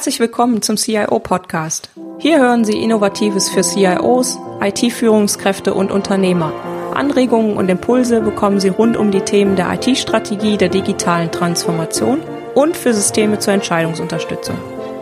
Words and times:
Herzlich 0.00 0.18
willkommen 0.18 0.62
zum 0.62 0.78
CIO 0.78 1.18
Podcast. 1.18 1.90
Hier 2.16 2.38
hören 2.38 2.64
Sie 2.64 2.82
Innovatives 2.82 3.50
für 3.50 3.60
CIOs, 3.60 4.38
IT-Führungskräfte 4.62 5.74
und 5.74 5.92
Unternehmer. 5.92 6.54
Anregungen 6.94 7.58
und 7.58 7.68
Impulse 7.68 8.22
bekommen 8.22 8.60
Sie 8.60 8.70
rund 8.70 8.96
um 8.96 9.10
die 9.10 9.20
Themen 9.20 9.56
der 9.56 9.70
IT-Strategie, 9.74 10.56
der 10.56 10.70
digitalen 10.70 11.30
Transformation 11.30 12.22
und 12.54 12.78
für 12.78 12.94
Systeme 12.94 13.40
zur 13.40 13.52
Entscheidungsunterstützung. 13.52 14.56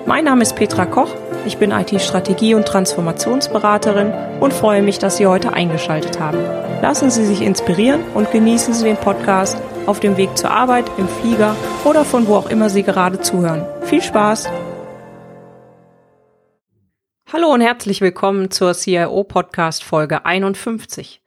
Mein 0.04 0.24
Name 0.24 0.42
ist 0.42 0.56
Petra 0.56 0.84
Koch, 0.84 1.14
ich 1.46 1.58
bin 1.58 1.70
IT-Strategie- 1.70 2.54
und 2.54 2.66
Transformationsberaterin 2.66 4.12
und 4.40 4.52
freue 4.52 4.82
mich, 4.82 4.98
dass 4.98 5.18
Sie 5.18 5.28
heute 5.28 5.52
eingeschaltet 5.52 6.18
haben. 6.18 6.38
Lassen 6.82 7.10
Sie 7.10 7.24
sich 7.24 7.40
inspirieren 7.40 8.00
und 8.14 8.32
genießen 8.32 8.74
Sie 8.74 8.82
den 8.82 8.96
Podcast 8.96 9.58
auf 9.86 10.00
dem 10.00 10.16
Weg 10.16 10.36
zur 10.36 10.50
Arbeit, 10.50 10.86
im 10.96 11.06
Flieger 11.06 11.54
oder 11.84 12.04
von 12.04 12.26
wo 12.26 12.34
auch 12.34 12.50
immer 12.50 12.68
Sie 12.68 12.82
gerade 12.82 13.20
zuhören. 13.20 13.64
Viel 13.82 14.02
Spaß! 14.02 14.48
Hallo 17.30 17.52
und 17.52 17.60
herzlich 17.60 18.00
willkommen 18.00 18.50
zur 18.50 18.72
CIO 18.72 19.22
Podcast 19.22 19.84
Folge 19.84 20.24
51. 20.24 21.20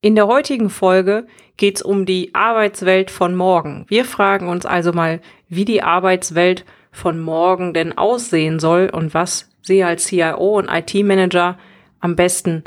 In 0.00 0.14
der 0.14 0.28
heutigen 0.28 0.70
Folge 0.70 1.26
geht 1.56 1.78
es 1.78 1.82
um 1.82 2.06
die 2.06 2.32
Arbeitswelt 2.32 3.10
von 3.10 3.34
morgen. 3.34 3.84
Wir 3.88 4.04
fragen 4.04 4.48
uns 4.48 4.66
also 4.66 4.92
mal, 4.92 5.20
wie 5.48 5.64
die 5.64 5.82
Arbeitswelt 5.82 6.64
von 6.92 7.18
morgen 7.18 7.74
denn 7.74 7.98
aussehen 7.98 8.60
soll 8.60 8.88
und 8.92 9.14
was 9.14 9.50
Sie 9.60 9.82
als 9.82 10.04
CIO 10.04 10.58
und 10.58 10.68
IT-Manager 10.68 11.58
am 11.98 12.14
besten 12.14 12.62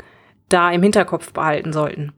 da 0.50 0.70
im 0.70 0.82
Hinterkopf 0.82 1.32
behalten 1.32 1.72
sollten. 1.72 2.12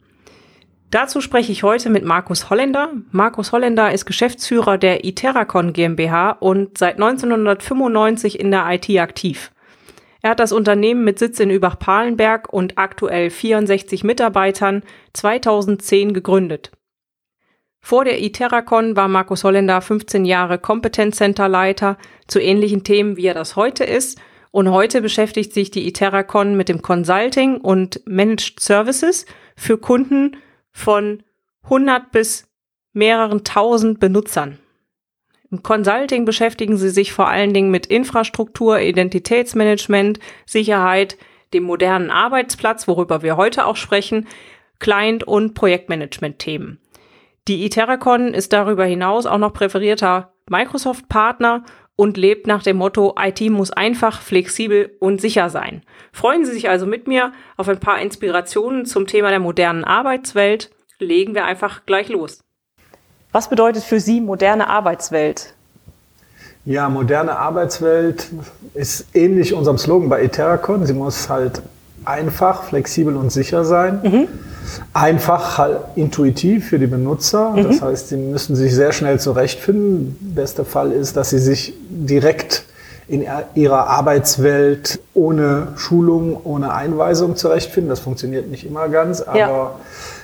Dazu 0.91 1.21
spreche 1.21 1.53
ich 1.53 1.63
heute 1.63 1.89
mit 1.89 2.05
Markus 2.05 2.51
Holländer. 2.51 2.91
Markus 3.13 3.53
Holländer 3.53 3.93
ist 3.93 4.07
Geschäftsführer 4.07 4.77
der 4.77 5.05
Iteracon 5.05 5.73
GmbH 5.73 6.33
und 6.33 6.79
seit 6.79 6.97
1995 6.97 8.41
in 8.41 8.51
der 8.51 8.69
IT 8.73 8.91
aktiv. 8.99 9.53
Er 10.25 10.31
hat 10.31 10.41
das 10.41 10.53
Unternehmen 10.53 11.05
mit 11.05 11.19
Sitz 11.19 11.39
in 11.39 11.51
Übach-Palenberg 11.51 12.51
und 12.51 12.79
aktuell 12.79 13.29
64 13.29 14.05
Mitarbeitern 14.05 14.83
2010 15.13 16.15
gegründet. 16.15 16.73
Vor 17.83 18.07
der 18.07 18.23
Iteracon 18.23 18.97
war 18.97 19.07
Markus 19.07 19.45
Holländer 19.45 19.83
15 19.83 20.25
Jahre 20.25 20.57
Kompetenzcenterleiter 20.57 21.99
zu 22.27 22.41
ähnlichen 22.41 22.85
Themen, 22.85 23.19
wie 23.19 23.27
er 23.27 23.35
das 23.35 23.55
heute 23.57 23.85
ist. 23.85 24.19
Und 24.51 24.71
heute 24.71 25.03
beschäftigt 25.03 25.53
sich 25.53 25.71
die 25.71 25.87
Iteracon 25.87 26.57
mit 26.57 26.71
dem 26.71 26.81
Consulting 26.81 27.59
und 27.59 28.01
Managed 28.07 28.61
Services 28.61 29.27
für 29.59 29.77
Kunden 29.77 30.39
von 30.73 31.23
100 31.65 32.13
bis 32.13 32.49
mehreren 32.95 33.45
tausend 33.45 34.01
Benutzern. 34.01 34.59
Im 35.55 35.63
Consulting 35.63 36.25
beschäftigen 36.25 36.77
sie 36.77 36.91
sich 36.91 37.13
vor 37.13 37.29
allen 37.29 37.55
Dingen 37.55 37.71
mit 37.71 37.87
Infrastruktur, 37.87 38.81
Identitätsmanagement, 38.81 40.19
Sicherheit, 40.47 41.17
dem 41.53 41.63
modernen 41.63 42.11
Arbeitsplatz, 42.11 42.89
worüber 42.89 43.23
wir 43.23 43.37
heute 43.37 43.65
auch 43.65 43.77
sprechen, 43.77 44.27
Client- 44.81 45.23
und 45.23 45.55
Projektmanagement-Themen. 45.55 46.81
Die 47.47 47.65
Iteracon 47.65 48.35
ist 48.35 48.53
darüber 48.53 48.85
hinaus 48.85 49.27
auch 49.27 49.39
noch 49.39 49.53
präferierter 49.53 50.33
Microsoft-Partner 50.51 51.63
und 51.95 52.17
lebt 52.17 52.49
nach 52.49 52.65
dem 52.65 52.79
Motto, 52.79 53.15
IT 53.17 53.41
muss 53.43 53.71
einfach, 53.71 54.23
flexibel 54.23 54.97
und 54.99 55.21
sicher 55.21 55.51
sein. 55.51 55.83
Freuen 56.11 56.45
Sie 56.45 56.51
sich 56.53 56.69
also 56.69 56.85
mit 56.85 57.07
mir 57.07 57.31
auf 57.57 57.69
ein 57.69 57.79
paar 57.79 58.01
Inspirationen 58.01 58.87
zum 58.87 59.07
Thema 59.07 59.31
der 59.31 59.39
modernen 59.39 59.85
Arbeitswelt. 59.85 60.73
Legen 60.99 61.37
wir 61.37 61.45
einfach 61.45 61.87
gleich 61.87 62.09
los. 62.09 62.44
Was 63.35 63.49
bedeutet 63.49 63.83
für 63.83 63.99
Sie 63.99 64.21
moderne 64.21 64.69
Arbeitswelt? 64.69 65.55
Ja, 66.65 66.89
moderne 66.89 67.37
Arbeitswelt 67.37 68.29
ist 68.75 69.07
ähnlich 69.13 69.55
unserem 69.55 69.77
Slogan 69.77 70.09
bei 70.09 70.23
Eteracon. 70.23 70.87
Sie 70.87 70.93
muss 70.93 71.29
halt 71.29 71.61
einfach, 72.05 72.63
flexibel 72.63 73.17
und 73.17 73.33
sicher 73.33 73.65
sein. 73.65 73.99
Mhm. 74.05 74.29
Einfach 74.93 75.59
halt 75.59 75.79
intuitiv 75.97 76.69
für 76.69 76.79
die 76.79 76.87
Benutzer. 76.87 77.51
Mhm. 77.51 77.65
Das 77.65 77.83
heißt, 77.83 78.09
sie 78.11 78.19
müssen 78.19 78.55
sich 78.55 78.73
sehr 78.73 78.93
schnell 78.93 79.19
zurechtfinden. 79.19 80.17
Bester 80.21 80.65
Fall 80.65 80.93
ist, 80.93 81.17
dass 81.17 81.31
sie 81.31 81.41
sich 81.41 81.75
direkt 81.89 82.63
in 83.09 83.27
ihrer 83.57 83.89
Arbeitswelt 83.89 85.01
ohne 85.13 85.73
Schulung, 85.75 86.41
ohne 86.45 86.73
Einweisung 86.73 87.35
zurechtfinden. 87.35 87.91
Das 87.91 87.99
funktioniert 87.99 88.49
nicht 88.49 88.65
immer 88.65 88.89
ganz, 88.89 89.23
aber 89.23 89.39
ja. 89.39 89.75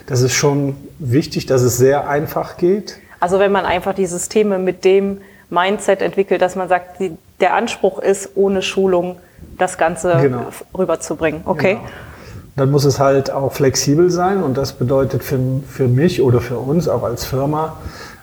Das 0.06 0.22
ist 0.22 0.34
schon 0.34 0.76
wichtig, 0.98 1.46
dass 1.46 1.62
es 1.62 1.76
sehr 1.76 2.08
einfach 2.08 2.56
geht. 2.56 2.98
Also 3.20 3.38
wenn 3.38 3.52
man 3.52 3.64
einfach 3.66 3.94
die 3.94 4.06
Systeme 4.06 4.58
mit 4.58 4.84
dem 4.84 5.20
Mindset 5.50 6.00
entwickelt, 6.00 6.40
dass 6.42 6.56
man 6.56 6.68
sagt, 6.68 7.00
die, 7.00 7.12
der 7.40 7.54
Anspruch 7.54 7.98
ist, 7.98 8.30
ohne 8.34 8.62
Schulung 8.62 9.16
das 9.58 9.78
Ganze 9.78 10.16
genau. 10.20 10.46
rüberzubringen. 10.76 11.42
Okay. 11.44 11.74
Genau. 11.74 11.86
Dann 12.56 12.70
muss 12.70 12.84
es 12.84 12.98
halt 12.98 13.30
auch 13.30 13.52
flexibel 13.52 14.10
sein 14.10 14.42
und 14.42 14.56
das 14.56 14.72
bedeutet 14.72 15.22
für, 15.22 15.38
für 15.68 15.88
mich 15.88 16.20
oder 16.20 16.40
für 16.40 16.58
uns 16.58 16.88
auch 16.88 17.02
als 17.02 17.24
Firma, 17.24 17.76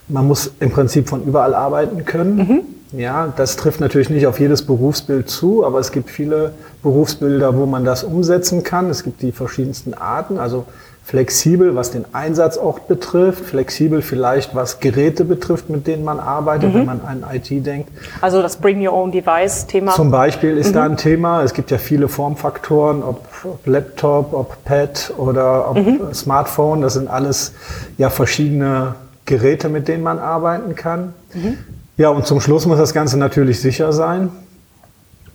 man 0.07 0.27
muss 0.27 0.51
im 0.59 0.71
Prinzip 0.71 1.09
von 1.09 1.23
überall 1.23 1.53
arbeiten 1.53 2.05
können. 2.05 2.37
Mhm. 2.37 2.99
Ja, 2.99 3.33
das 3.35 3.57
trifft 3.57 3.81
natürlich 3.81 4.09
nicht 4.09 4.27
auf 4.27 4.39
jedes 4.39 4.65
Berufsbild 4.65 5.29
zu, 5.29 5.65
aber 5.65 5.79
es 5.79 5.91
gibt 5.91 6.09
viele 6.09 6.53
Berufsbilder, 6.83 7.57
wo 7.57 7.65
man 7.65 7.83
das 7.83 8.03
umsetzen 8.03 8.63
kann. 8.63 8.89
Es 8.89 9.03
gibt 9.03 9.21
die 9.21 9.33
verschiedensten 9.33 9.93
Arten, 9.93 10.37
also 10.37 10.65
flexibel, 11.07 11.73
was 11.73 11.91
den 11.91 12.03
Einsatzort 12.11 12.89
betrifft, 12.89 13.45
flexibel 13.45 14.01
vielleicht, 14.01 14.53
was 14.55 14.81
Geräte 14.81 15.23
betrifft, 15.23 15.69
mit 15.69 15.87
denen 15.87 16.03
man 16.03 16.19
arbeitet, 16.19 16.73
mhm. 16.73 16.79
wenn 16.79 16.85
man 16.85 17.01
an 17.01 17.23
IT 17.31 17.65
denkt. 17.65 17.89
Also 18.19 18.41
das 18.41 18.57
Bring 18.57 18.85
Your 18.85 18.93
Own 18.93 19.13
Device 19.13 19.65
Thema. 19.67 19.93
Zum 19.93 20.11
Beispiel 20.11 20.57
ist 20.57 20.71
mhm. 20.71 20.73
da 20.73 20.83
ein 20.83 20.97
Thema. 20.97 21.43
Es 21.43 21.53
gibt 21.53 21.71
ja 21.71 21.77
viele 21.77 22.09
Formfaktoren, 22.09 23.03
ob 23.03 23.25
Laptop, 23.63 24.33
ob 24.33 24.61
Pad 24.65 25.13
oder 25.15 25.71
ob 25.71 25.77
mhm. 25.77 26.13
Smartphone. 26.13 26.81
Das 26.81 26.95
sind 26.95 27.07
alles 27.07 27.53
ja 27.97 28.09
verschiedene 28.09 28.95
Geräte, 29.25 29.69
mit 29.69 29.87
denen 29.87 30.03
man 30.03 30.19
arbeiten 30.19 30.75
kann. 30.75 31.13
Mhm. 31.33 31.57
Ja, 31.95 32.09
und 32.09 32.27
zum 32.27 32.41
Schluss 32.41 32.65
muss 32.65 32.79
das 32.79 32.93
Ganze 32.93 33.17
natürlich 33.17 33.61
sicher 33.61 33.93
sein. 33.93 34.29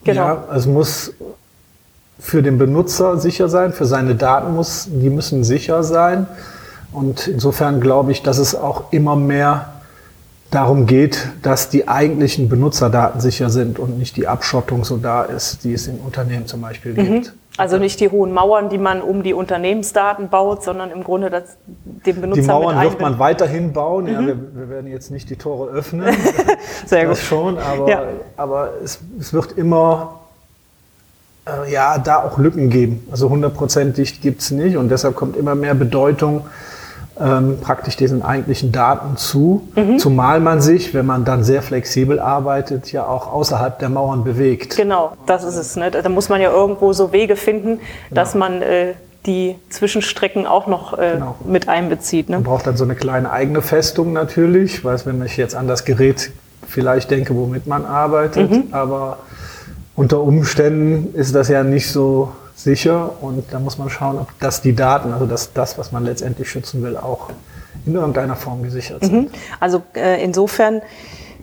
Genau. 0.05 0.21
Ja, 0.21 0.45
es 0.55 0.67
muss 0.67 1.15
für 2.23 2.41
den 2.41 2.57
Benutzer 2.57 3.19
sicher 3.19 3.49
sein, 3.49 3.73
für 3.73 3.85
seine 3.85 4.15
Daten 4.15 4.55
muss, 4.55 4.89
die 4.91 5.11
müssen 5.11 5.43
sicher 5.43 5.83
sein. 5.83 6.29
Und 6.93 7.27
insofern 7.27 7.81
glaube 7.81 8.13
ich, 8.13 8.23
dass 8.23 8.39
es 8.39 8.55
auch 8.55 8.93
immer 8.93 9.17
mehr 9.17 9.73
darum 10.51 10.87
geht, 10.87 11.29
dass 11.43 11.69
die 11.69 11.89
eigentlichen 11.89 12.49
Benutzerdaten 12.49 13.21
sicher 13.21 13.51
sind 13.51 13.79
und 13.79 13.99
nicht 13.99 14.17
die 14.17 14.29
Abschottung 14.29 14.85
so 14.85 14.99
da 14.99 15.23
ist, 15.23 15.65
die 15.65 15.73
es 15.73 15.89
in 15.89 15.99
Unternehmen 15.99 16.47
zum 16.47 16.61
Beispiel 16.61 16.93
mhm. 16.93 16.97
gibt. 16.97 17.35
Also 17.57 17.79
nicht 17.79 18.01
die 18.01 18.09
hohen 18.09 18.33
Mauern, 18.33 18.69
die 18.69 18.79
man 18.79 19.03
um 19.03 19.23
die 19.23 19.35
Unternehmensdaten 19.35 20.29
baut, 20.29 20.63
sondern 20.63 20.91
im 20.91 21.05
Grunde 21.05 21.29
das, 21.29 21.57
den 22.07 22.21
Benutzer 22.21 22.41
Die 22.41 22.47
Mauern 22.47 22.81
wird 22.83 23.01
man 23.01 23.19
weiterhin 23.19 23.73
bauen. 23.73 24.05
Mhm. 24.05 24.13
Ja, 24.13 24.27
wir, 24.27 24.37
wir, 24.55 24.71
werden 24.71 24.91
jetzt 24.91 25.11
nicht 25.11 25.29
die 25.29 25.37
Tore 25.37 25.71
öffnen. 25.71 26.15
Sehr 26.87 27.07
das 27.09 27.19
gut. 27.19 27.27
schon, 27.27 27.59
aber, 27.59 27.89
ja. 27.89 28.05
aber 28.37 28.75
es, 28.83 29.01
es 29.19 29.33
wird 29.33 29.53
immer 29.59 30.22
äh, 31.47 31.73
ja, 31.73 31.99
da 31.99 32.23
auch 32.23 32.39
Lücken 32.39 32.71
geben. 32.71 33.07
Also 33.11 33.29
100% 33.29 33.93
dicht 33.93 34.23
gibt's 34.23 34.51
nicht 34.51 34.77
und 34.77 34.89
deshalb 34.89 35.17
kommt 35.17 35.37
immer 35.37 35.55
mehr 35.55 35.75
Bedeutung 35.75 36.45
ähm, 37.21 37.59
praktisch 37.61 37.97
diesen 37.97 38.23
eigentlichen 38.23 38.73
Daten 38.73 39.17
zu, 39.17 39.69
mhm. 39.75 39.99
zumal 39.99 40.41
man 40.41 40.61
sich, 40.61 40.95
wenn 40.95 41.07
man 41.07 41.25
dann 41.25 41.45
sehr 41.45 41.63
flexibel 41.63 42.19
arbeitet, 42.19 42.91
ja 42.93 43.07
auch 43.07 43.31
außerhalb 43.33 43.79
der 43.79 43.91
Mauern 43.91 44.25
bewegt. 44.25 44.77
Genau, 44.77 45.13
das 45.27 45.45
ist 45.45 45.57
es. 45.57 45.77
Ne? 45.77 45.91
Da 45.91 46.09
muss 46.09 46.29
man 46.29 46.41
ja 46.41 46.51
irgendwo 46.51 46.93
so 46.93 47.13
Wege 47.13 47.37
finden, 47.37 47.79
genau. 47.79 47.81
dass 48.11 48.35
man 48.35 48.63
äh, 48.63 48.95
die 49.27 49.57
Zwischenstrecken 49.69 50.47
auch 50.47 50.67
noch 50.67 50.99
äh, 50.99 51.13
genau. 51.15 51.37
mit 51.45 51.69
einbezieht. 51.69 52.29
Ne? 52.29 52.37
Man 52.37 52.45
braucht 52.45 52.67
dann 52.67 52.77
so 52.77 52.85
eine 52.85 52.95
kleine 52.95 53.31
eigene 53.31 53.63
Festung 53.63 54.13
natürlich, 54.13 54.85
weil 54.85 54.99
wenn 55.05 55.25
ich 55.25 55.37
jetzt 55.37 55.55
an 55.55 55.69
das 55.69 55.85
Gerät 55.85 56.31
vielleicht 56.67 57.11
denke, 57.11 57.37
womit 57.37 57.67
man 57.67 57.85
arbeitet, 57.85 58.51
mhm. 58.51 58.65
aber 58.73 59.19
unter 59.95 60.21
Umständen 60.21 61.15
ist 61.15 61.35
das 61.35 61.49
ja 61.49 61.63
nicht 61.65 61.91
so 61.91 62.33
sicher 62.55 63.11
und 63.21 63.45
da 63.51 63.59
muss 63.59 63.79
man 63.79 63.91
schauen, 63.91 64.19
ob 64.19 64.29
das 64.41 64.63
die 64.63 64.75
Daten, 64.75 65.13
also 65.13 65.27
das, 65.27 65.53
das 65.53 65.79
was 65.79 65.93
man 65.93 66.05
letztendlich 66.05 66.51
schützen 66.51 66.83
will, 66.83 66.97
auch 66.97 67.31
in 67.87 67.95
irgendeiner 67.95 68.37
Form 68.37 68.63
gesichert 68.63 69.05
sind. 69.05 69.15
Mhm. 69.15 69.31
Also 69.59 69.83
äh, 69.95 70.23
insofern, 70.23 70.83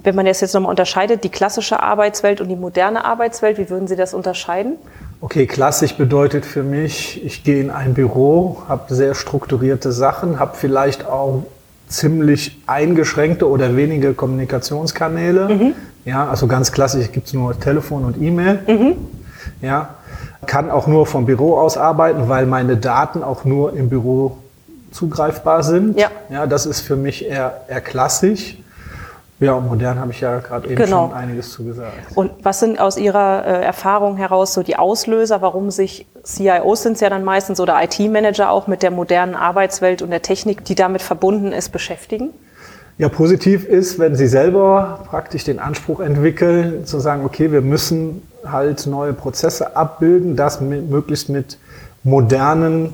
wenn 0.04 0.16
man 0.16 0.25
das 0.25 0.42
jetzt 0.42 0.54
nochmal 0.54 0.69
unterscheidet, 0.69 1.24
die 1.24 1.30
klassische 1.30 1.81
Arbeitswelt 1.81 2.42
und 2.42 2.48
die 2.48 2.56
moderne 2.56 3.06
Arbeitswelt, 3.06 3.57
wie 3.57 3.69
würden 3.69 3.88
Sie 3.88 3.96
das 3.96 4.13
unterscheiden? 4.13 4.78
Okay, 5.22 5.48
klassisch 5.48 5.95
bedeutet 5.95 6.45
für 6.45 6.63
mich, 6.63 7.24
ich 7.25 7.44
gehe 7.44 7.60
in 7.60 7.72
ein 7.72 7.94
Büro, 7.94 8.63
habe 8.69 8.94
sehr 8.94 9.16
strukturierte 9.16 9.92
Sachen, 9.92 10.40
habe 10.40 10.56
vielleicht 10.56 11.06
auch 11.06 11.44
ziemlich 11.90 12.62
eingeschränkte 12.68 13.50
oder 13.50 13.76
wenige 13.76 14.14
Kommunikationskanäle. 14.14 15.50
Mhm. 15.50 15.74
Ja, 16.06 16.30
also 16.30 16.48
ganz 16.48 16.72
klassisch 16.72 17.12
gibt 17.12 17.28
es 17.28 17.34
nur 17.34 17.60
Telefon 17.60 18.06
und 18.06 18.22
E-Mail. 18.22 18.60
Mhm. 18.68 18.96
Ja, 19.62 19.96
kann 20.46 20.72
auch 20.72 20.88
nur 20.88 21.06
vom 21.06 21.26
Büro 21.26 21.58
aus 21.58 21.78
arbeiten, 21.78 22.30
weil 22.30 22.46
meine 22.46 22.78
Daten 22.78 23.24
auch 23.24 23.44
nur 23.44 23.76
im 23.76 23.90
Büro 23.90 24.38
zugreifbar 24.92 25.64
sind. 25.64 26.00
Ja. 26.00 26.10
ja 26.30 26.48
das 26.48 26.66
ist 26.66 26.82
für 26.82 26.96
mich 26.96 27.26
eher, 27.26 27.62
eher 27.68 27.82
klassisch. 27.82 28.58
Ja, 29.40 29.54
und 29.54 29.68
modern 29.68 30.00
habe 30.00 30.12
ich 30.12 30.20
ja 30.20 30.40
gerade 30.40 30.68
eben 30.68 30.76
Genau. 30.76 31.08
schon 31.08 31.18
einiges 31.18 31.52
zu 31.52 31.64
gesagt. 31.64 31.94
Und 32.16 32.32
was 32.44 32.60
sind 32.60 32.80
aus 32.80 32.98
Ihrer 32.98 33.46
äh, 33.46 33.64
Erfahrung 33.64 34.18
heraus 34.18 34.54
so 34.54 34.64
die 34.64 34.76
Auslöser, 34.76 35.42
warum 35.42 35.72
sich 35.72 36.06
CIOs 36.24 36.84
sind 36.84 36.94
es 36.94 37.00
ja 37.00 37.10
dann 37.10 37.24
meistens 37.24 37.60
oder 37.62 37.82
IT-Manager 37.82 38.52
auch 38.52 38.68
mit 38.68 38.84
der 38.84 38.92
modernen 38.92 39.36
Arbeitswelt 39.36 40.02
und 40.02 40.10
der 40.10 40.22
Technik, 40.22 40.66
die 40.66 40.76
damit 40.76 41.02
verbunden 41.02 41.54
ist, 41.54 41.70
beschäftigen? 41.70 42.32
Ja, 42.98 43.08
positiv 43.08 43.64
ist, 43.64 43.98
wenn 43.98 44.18
Sie 44.18 44.28
selber 44.28 45.06
praktisch 45.10 45.46
den 45.46 45.60
Anspruch 45.60 46.02
entwickeln, 46.02 46.86
zu 46.86 47.00
sagen, 47.00 47.24
okay, 47.24 47.50
wir 47.54 47.62
müssen 47.62 48.22
halt 48.46 48.88
neue 48.88 49.14
Prozesse 49.14 49.78
abbilden, 49.78 50.36
das 50.36 50.60
mit, 50.60 50.90
möglichst 50.90 51.30
mit 51.30 51.58
modernen 52.04 52.92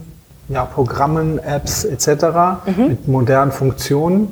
ja, 0.48 0.64
Programmen, 0.66 1.40
Apps 1.40 1.86
etc., 1.86 2.26
mit 2.78 3.08
modernen 3.08 3.52
Funktionen. 3.52 4.32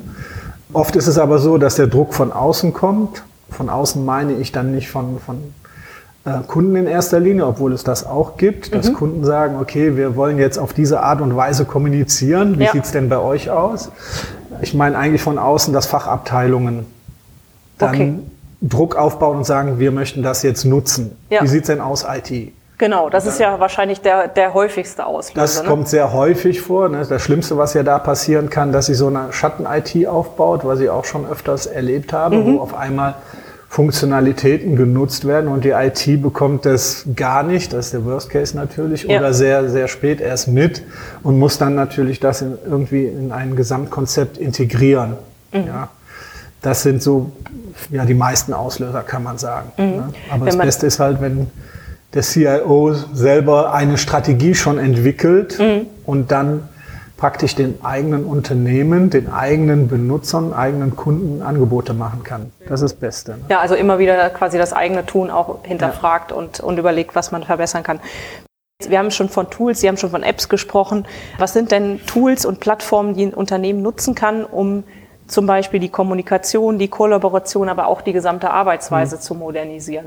Oft 0.74 0.96
ist 0.96 1.06
es 1.06 1.18
aber 1.18 1.38
so, 1.38 1.56
dass 1.58 1.76
der 1.76 1.86
Druck 1.86 2.14
von 2.14 2.32
außen 2.32 2.72
kommt. 2.72 3.22
Von 3.50 3.70
außen 3.70 4.04
meine 4.04 4.32
ich 4.34 4.52
dann 4.52 4.72
nicht 4.74 4.90
von, 4.90 5.18
von 5.24 5.38
äh, 6.24 6.40
Kunden 6.46 6.74
in 6.76 6.86
erster 6.86 7.20
Linie, 7.20 7.46
obwohl 7.46 7.72
es 7.72 7.84
das 7.84 8.04
auch 8.06 8.36
gibt, 8.36 8.74
dass 8.74 8.92
Kunden 8.92 9.24
sagen, 9.24 9.56
okay, 9.60 9.96
wir 9.96 10.16
wollen 10.16 10.38
jetzt 10.38 10.58
auf 10.58 10.72
diese 10.72 11.00
Art 11.00 11.20
und 11.20 11.36
Weise 11.36 11.64
kommunizieren. 11.64 12.58
Wie 12.58 12.64
Ja. 12.64 12.72
sieht's 12.72 12.92
denn 12.92 13.08
bei 13.08 13.18
euch 13.18 13.50
aus? 13.50 13.90
Ich 14.62 14.74
meine 14.74 14.98
eigentlich 14.98 15.22
von 15.22 15.38
außen, 15.38 15.72
dass 15.72 15.86
Fachabteilungen 15.86 16.86
dann 17.78 17.94
Okay. 17.94 18.18
Druck 18.62 18.96
aufbauen 18.96 19.38
und 19.38 19.44
sagen, 19.44 19.78
wir 19.78 19.92
möchten 19.92 20.22
das 20.22 20.42
jetzt 20.42 20.64
nutzen. 20.64 21.12
Ja. 21.28 21.42
Wie 21.42 21.48
sieht's 21.48 21.66
denn 21.66 21.80
aus, 21.80 22.04
IT? 22.08 22.52
Genau, 22.76 23.08
das 23.08 23.24
ist 23.26 23.38
ja 23.38 23.60
wahrscheinlich 23.60 24.00
der, 24.00 24.26
der 24.28 24.52
häufigste 24.52 25.06
Auslöser. 25.06 25.40
Das 25.40 25.62
ne? 25.62 25.68
kommt 25.68 25.88
sehr 25.88 26.12
häufig 26.12 26.60
vor. 26.60 26.88
Ne? 26.88 27.06
Das 27.08 27.22
Schlimmste, 27.22 27.56
was 27.56 27.72
ja 27.74 27.82
da 27.84 27.98
passieren 28.00 28.50
kann, 28.50 28.72
dass 28.72 28.86
sie 28.86 28.94
so 28.94 29.06
eine 29.06 29.32
Schatten-IT 29.32 30.06
aufbaut, 30.08 30.64
was 30.64 30.80
ich 30.80 30.90
auch 30.90 31.04
schon 31.04 31.24
öfters 31.26 31.66
erlebt 31.66 32.12
habe, 32.12 32.36
Mhm. 32.36 32.54
wo 32.56 32.60
auf 32.60 32.74
einmal 32.74 33.14
Funktionalitäten 33.68 34.76
genutzt 34.76 35.26
werden 35.26 35.48
und 35.48 35.64
die 35.64 35.70
IT 35.70 36.22
bekommt 36.22 36.64
das 36.64 37.04
gar 37.16 37.42
nicht, 37.42 37.72
das 37.72 37.86
ist 37.86 37.92
der 37.94 38.04
Worst 38.04 38.30
Case 38.30 38.56
natürlich, 38.56 39.02
Ja. 39.02 39.18
oder 39.18 39.34
sehr, 39.34 39.68
sehr 39.68 39.88
spät 39.88 40.20
erst 40.20 40.46
mit 40.48 40.82
und 41.24 41.38
muss 41.38 41.58
dann 41.58 41.74
natürlich 41.74 42.20
das 42.20 42.40
in, 42.42 42.56
irgendwie 42.64 43.04
in 43.06 43.32
ein 43.32 43.56
Gesamtkonzept 43.56 44.38
integrieren. 44.38 45.14
Mhm. 45.52 45.66
Ja. 45.66 45.88
Das 46.62 46.82
sind 46.82 47.02
so 47.02 47.32
ja, 47.90 48.04
die 48.04 48.14
meisten 48.14 48.52
Auslöser, 48.52 49.02
kann 49.02 49.22
man 49.22 49.38
sagen. 49.38 49.72
Ne? 49.76 49.84
Aber 50.30 50.36
Mhm. 50.36 50.40
Wenn 50.40 50.46
das 50.46 50.56
Beste 50.56 50.86
ist 50.86 51.00
halt, 51.00 51.20
wenn 51.20 51.50
der 52.14 52.22
CIO 52.22 52.94
selber 53.12 53.74
eine 53.74 53.98
Strategie 53.98 54.54
schon 54.54 54.78
entwickelt 54.78 55.58
Mhm. 55.58 55.86
und 56.06 56.30
dann 56.30 56.68
praktisch 57.16 57.54
den 57.54 57.78
eigenen 57.84 58.24
Unternehmen, 58.24 59.08
den 59.10 59.32
eigenen 59.32 59.88
Benutzern, 59.88 60.52
eigenen 60.52 60.94
Kunden 60.96 61.42
Angebote 61.42 61.94
machen 61.94 62.22
kann. 62.24 62.50
Das 62.68 62.82
ist 62.82 62.92
das 62.92 63.00
Beste. 63.00 63.32
ne? 63.32 63.38
Ja, 63.48 63.60
also 63.60 63.74
immer 63.74 63.98
wieder 63.98 64.30
quasi 64.30 64.58
das 64.58 64.72
eigene 64.72 65.06
Tun 65.06 65.30
auch 65.30 65.58
hinterfragt 65.64 66.32
und, 66.32 66.60
und 66.60 66.78
überlegt, 66.78 67.14
was 67.14 67.30
man 67.32 67.42
verbessern 67.44 67.82
kann. 67.82 68.00
Wir 68.86 68.98
haben 68.98 69.10
schon 69.12 69.28
von 69.28 69.48
Tools, 69.48 69.80
Sie 69.80 69.88
haben 69.88 69.96
schon 69.96 70.10
von 70.10 70.22
Apps 70.24 70.48
gesprochen. 70.48 71.06
Was 71.38 71.52
sind 71.52 71.70
denn 71.70 72.00
Tools 72.06 72.44
und 72.44 72.60
Plattformen, 72.60 73.14
die 73.14 73.26
ein 73.26 73.34
Unternehmen 73.34 73.80
nutzen 73.80 74.14
kann, 74.14 74.44
um 74.44 74.82
zum 75.26 75.46
Beispiel 75.46 75.80
die 75.80 75.88
Kommunikation, 75.88 76.78
die 76.78 76.88
Kollaboration, 76.88 77.68
aber 77.68 77.86
auch 77.86 78.02
die 78.02 78.12
gesamte 78.12 78.50
Arbeitsweise 78.50 79.18
zu 79.20 79.34
modernisieren? 79.34 80.06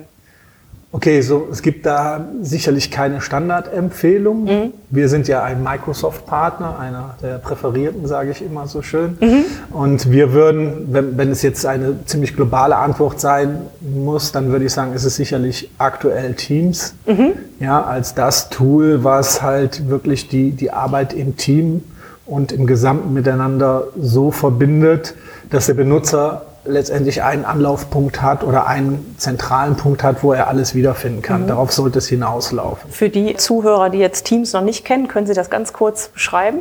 Okay, 0.93 1.19
so 1.21 1.49
es 1.51 1.61
gibt 1.61 1.85
da 1.85 2.29
sicherlich 2.41 2.89
keine 2.91 3.19
Standardempfehlung. 3.19 4.43
Mhm. 4.45 4.73
Wir 4.89 5.09
sind 5.09 5.27
ja 5.27 5.43
ein 5.43 5.61
Microsoft-Partner, 5.61 6.79
einer 6.79 7.15
der 7.21 7.39
präferierten, 7.39 8.07
sage 8.07 8.31
ich 8.31 8.41
immer 8.41 8.67
so 8.67 8.81
schön. 8.81 9.17
Mhm. 9.19 9.43
Und 9.75 10.09
wir 10.11 10.31
würden, 10.31 10.87
wenn, 10.93 11.17
wenn 11.17 11.29
es 11.29 11.41
jetzt 11.41 11.65
eine 11.65 12.05
ziemlich 12.05 12.35
globale 12.37 12.77
Antwort 12.77 13.19
sein 13.19 13.63
muss, 13.81 14.31
dann 14.31 14.49
würde 14.49 14.63
ich 14.65 14.71
sagen, 14.71 14.93
ist 14.93 15.03
es 15.03 15.17
sicherlich 15.17 15.69
aktuell 15.77 16.33
Teams, 16.35 16.95
Mhm. 17.05 17.33
ja, 17.59 17.83
als 17.83 18.15
das 18.15 18.49
Tool, 18.49 19.03
was 19.03 19.41
halt 19.41 19.89
wirklich 19.89 20.29
die, 20.29 20.51
die 20.51 20.71
Arbeit 20.71 21.11
im 21.13 21.35
Team 21.35 21.83
und 22.25 22.53
im 22.53 22.65
Gesamten 22.65 23.13
miteinander 23.13 23.87
so 23.99 24.31
verbindet, 24.31 25.15
dass 25.49 25.67
der 25.67 25.73
Benutzer 25.73 26.46
letztendlich 26.67 27.23
einen 27.23 27.45
Anlaufpunkt 27.45 28.21
hat 28.21 28.43
oder 28.43 28.67
einen 28.67 29.15
zentralen 29.17 29.75
Punkt 29.75 30.03
hat, 30.03 30.23
wo 30.23 30.33
er 30.33 30.47
alles 30.47 30.75
wiederfinden 30.75 31.21
kann. 31.21 31.43
Mhm. 31.43 31.47
Darauf 31.47 31.71
sollte 31.71 31.99
es 31.99 32.07
hinauslaufen. 32.07 32.89
Für 32.91 33.09
die 33.09 33.35
Zuhörer, 33.35 33.89
die 33.89 33.99
jetzt 33.99 34.25
Teams 34.25 34.53
noch 34.53 34.61
nicht 34.61 34.85
kennen, 34.85 35.07
können 35.07 35.27
Sie 35.27 35.33
das 35.33 35.49
ganz 35.49 35.73
kurz 35.73 36.09
beschreiben? 36.09 36.59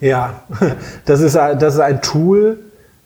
Ja, 0.00 0.34
das 1.04 1.20
ist, 1.20 1.36
ein- 1.36 1.58
das 1.58 1.74
ist 1.74 1.80
ein 1.80 2.02
Tool, 2.02 2.58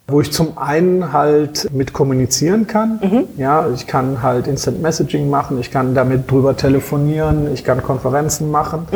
wo 0.08 0.20
ich 0.20 0.32
zum 0.32 0.58
einen 0.58 1.12
halt 1.12 1.68
mit 1.72 1.92
kommunizieren 1.92 2.66
kann. 2.66 3.28
Ja, 3.36 3.68
ich 3.72 3.86
kann 3.86 4.22
halt 4.24 4.48
Instant 4.48 4.82
Messaging 4.82 5.30
machen, 5.30 5.60
ich 5.60 5.70
kann 5.70 5.94
damit 5.94 6.28
drüber 6.28 6.56
telefonieren, 6.56 7.54
ich 7.54 7.62
kann 7.62 7.80
Konferenzen 7.80 8.50
machen. 8.50 8.88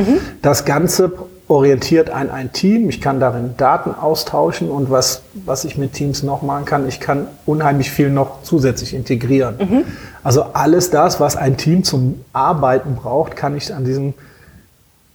Das 0.42 0.64
Ganze 0.64 1.12
orientiert 1.48 2.10
ein, 2.10 2.30
ein 2.30 2.52
Team. 2.52 2.88
Ich 2.88 3.00
kann 3.00 3.20
darin 3.20 3.54
Daten 3.56 3.94
austauschen 3.94 4.70
und 4.70 4.90
was, 4.90 5.22
was 5.44 5.64
ich 5.64 5.76
mit 5.76 5.92
Teams 5.92 6.22
noch 6.22 6.42
machen 6.42 6.64
kann, 6.64 6.88
ich 6.88 7.00
kann 7.00 7.26
unheimlich 7.46 7.90
viel 7.90 8.10
noch 8.10 8.42
zusätzlich 8.42 8.94
integrieren. 8.94 9.84
Also 10.22 10.44
alles 10.54 10.90
das, 10.90 11.20
was 11.20 11.36
ein 11.36 11.56
Team 11.56 11.84
zum 11.84 12.24
Arbeiten 12.32 12.94
braucht, 12.94 13.36
kann 13.36 13.56
ich 13.56 13.74
an 13.74 13.84
diesem 13.84 14.14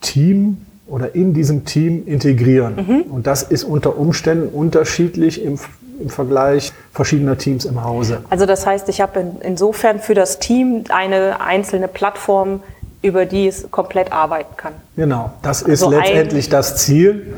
Team 0.01 0.57
oder 0.87 1.15
in 1.15 1.33
diesem 1.33 1.65
Team 1.65 2.03
integrieren. 2.05 3.05
Und 3.09 3.27
das 3.27 3.43
ist 3.43 3.63
unter 3.63 3.97
Umständen 3.97 4.49
unterschiedlich 4.49 5.43
im, 5.43 5.59
im 5.99 6.09
Vergleich 6.09 6.73
verschiedener 6.91 7.37
Teams 7.37 7.65
im 7.65 7.83
Hause. 7.83 8.21
Also 8.29 8.45
das 8.45 8.65
heißt, 8.65 8.89
ich 8.89 9.01
habe 9.01 9.19
in, 9.19 9.41
insofern 9.41 9.99
für 9.99 10.13
das 10.13 10.39
Team 10.39 10.83
eine 10.89 11.41
einzelne 11.41 11.87
Plattform, 11.87 12.61
über 13.01 13.25
die 13.25 13.47
es 13.47 13.71
komplett 13.71 14.11
arbeiten 14.11 14.57
kann. 14.57 14.73
Genau, 14.95 15.31
das 15.41 15.61
ist 15.61 15.83
Also 15.83 15.97
letztendlich 15.97 16.49
das 16.49 16.75
Ziel. 16.77 17.33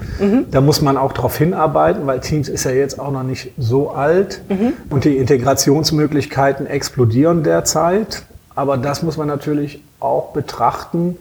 Da 0.50 0.62
muss 0.62 0.82
man 0.82 0.98
auch 0.98 1.14
darauf 1.14 1.38
hinarbeiten, 1.38 2.08
weil 2.08 2.20
Teams 2.20 2.50
ist 2.50 2.64
ja 2.64 2.72
jetzt 2.72 3.00
auch 3.00 3.12
noch 3.12 3.24
nicht 3.24 3.52
so 3.58 3.92
alt 3.92 4.42
und 4.90 5.04
die 5.06 5.18
Integrationsmöglichkeiten 5.18 6.66
explodieren 6.66 7.44
derzeit. 7.44 8.24
Aber 8.56 8.78
das 8.78 9.04
muss 9.04 9.18
man 9.18 9.28
natürlich 9.28 9.84
auch 10.00 10.34
betrachten, 10.34 11.18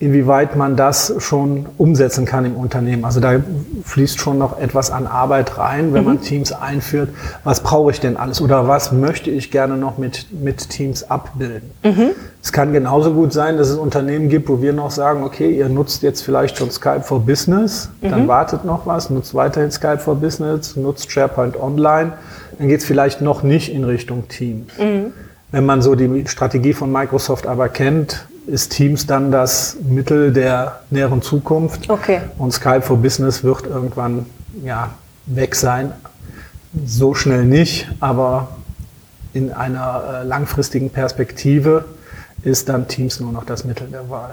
inwieweit 0.00 0.54
man 0.54 0.76
das 0.76 1.12
schon 1.18 1.66
umsetzen 1.76 2.24
kann 2.24 2.44
im 2.44 2.54
Unternehmen. 2.54 3.04
Also 3.04 3.18
da 3.18 3.40
fließt 3.84 4.20
schon 4.20 4.38
noch 4.38 4.60
etwas 4.60 4.92
an 4.92 5.08
Arbeit 5.08 5.58
rein, 5.58 5.92
wenn 5.92 6.04
man 6.04 6.20
Teams 6.20 6.52
einführt. 6.52 7.08
Was 7.42 7.64
brauche 7.64 7.90
ich 7.90 7.98
denn 7.98 8.16
alles 8.16 8.40
oder 8.40 8.68
was 8.68 8.92
möchte 8.92 9.30
ich 9.30 9.50
gerne 9.50 9.76
noch 9.76 9.98
mit, 9.98 10.26
mit 10.40 10.70
Teams 10.70 11.10
abbilden? 11.10 11.72
Es 12.40 12.52
kann 12.52 12.72
genauso 12.72 13.12
gut 13.12 13.32
sein, 13.32 13.56
dass 13.56 13.70
es 13.70 13.76
Unternehmen 13.76 14.28
gibt, 14.28 14.48
wo 14.48 14.62
wir 14.62 14.72
noch 14.72 14.92
sagen, 14.92 15.24
okay, 15.24 15.50
ihr 15.50 15.68
nutzt 15.68 16.02
jetzt 16.04 16.22
vielleicht 16.22 16.58
schon 16.58 16.70
Skype 16.70 17.02
for 17.02 17.18
Business, 17.20 17.90
dann 18.00 18.28
wartet 18.28 18.64
noch 18.64 18.86
was, 18.86 19.10
nutzt 19.10 19.34
weiterhin 19.34 19.72
Skype 19.72 19.98
for 19.98 20.14
Business, 20.14 20.76
nutzt 20.76 21.10
SharePoint 21.10 21.60
Online, 21.60 22.12
dann 22.58 22.68
geht 22.68 22.80
es 22.80 22.86
vielleicht 22.86 23.20
noch 23.20 23.42
nicht 23.42 23.72
in 23.74 23.82
Richtung 23.82 24.28
Teams. 24.28 24.70
Wenn 25.50 25.66
man 25.66 25.82
so 25.82 25.96
die 25.96 26.28
Strategie 26.28 26.72
von 26.72 26.92
Microsoft 26.92 27.48
aber 27.48 27.68
kennt, 27.68 28.26
ist 28.48 28.72
Teams 28.72 29.06
dann 29.06 29.30
das 29.30 29.76
Mittel 29.82 30.32
der 30.32 30.80
näheren 30.90 31.22
Zukunft. 31.22 31.88
Okay. 31.90 32.20
Und 32.38 32.52
Skype 32.52 32.82
for 32.82 32.96
Business 32.96 33.44
wird 33.44 33.66
irgendwann 33.66 34.26
ja, 34.64 34.90
weg 35.26 35.54
sein. 35.54 35.92
So 36.84 37.14
schnell 37.14 37.44
nicht, 37.44 37.88
aber 38.00 38.48
in 39.32 39.52
einer 39.52 40.22
äh, 40.22 40.24
langfristigen 40.24 40.90
Perspektive 40.90 41.84
ist 42.42 42.68
dann 42.68 42.86
Teams 42.86 43.18
nur 43.20 43.32
noch 43.32 43.44
das 43.44 43.64
Mittel 43.64 43.88
der 43.88 44.08
Wahl. 44.10 44.30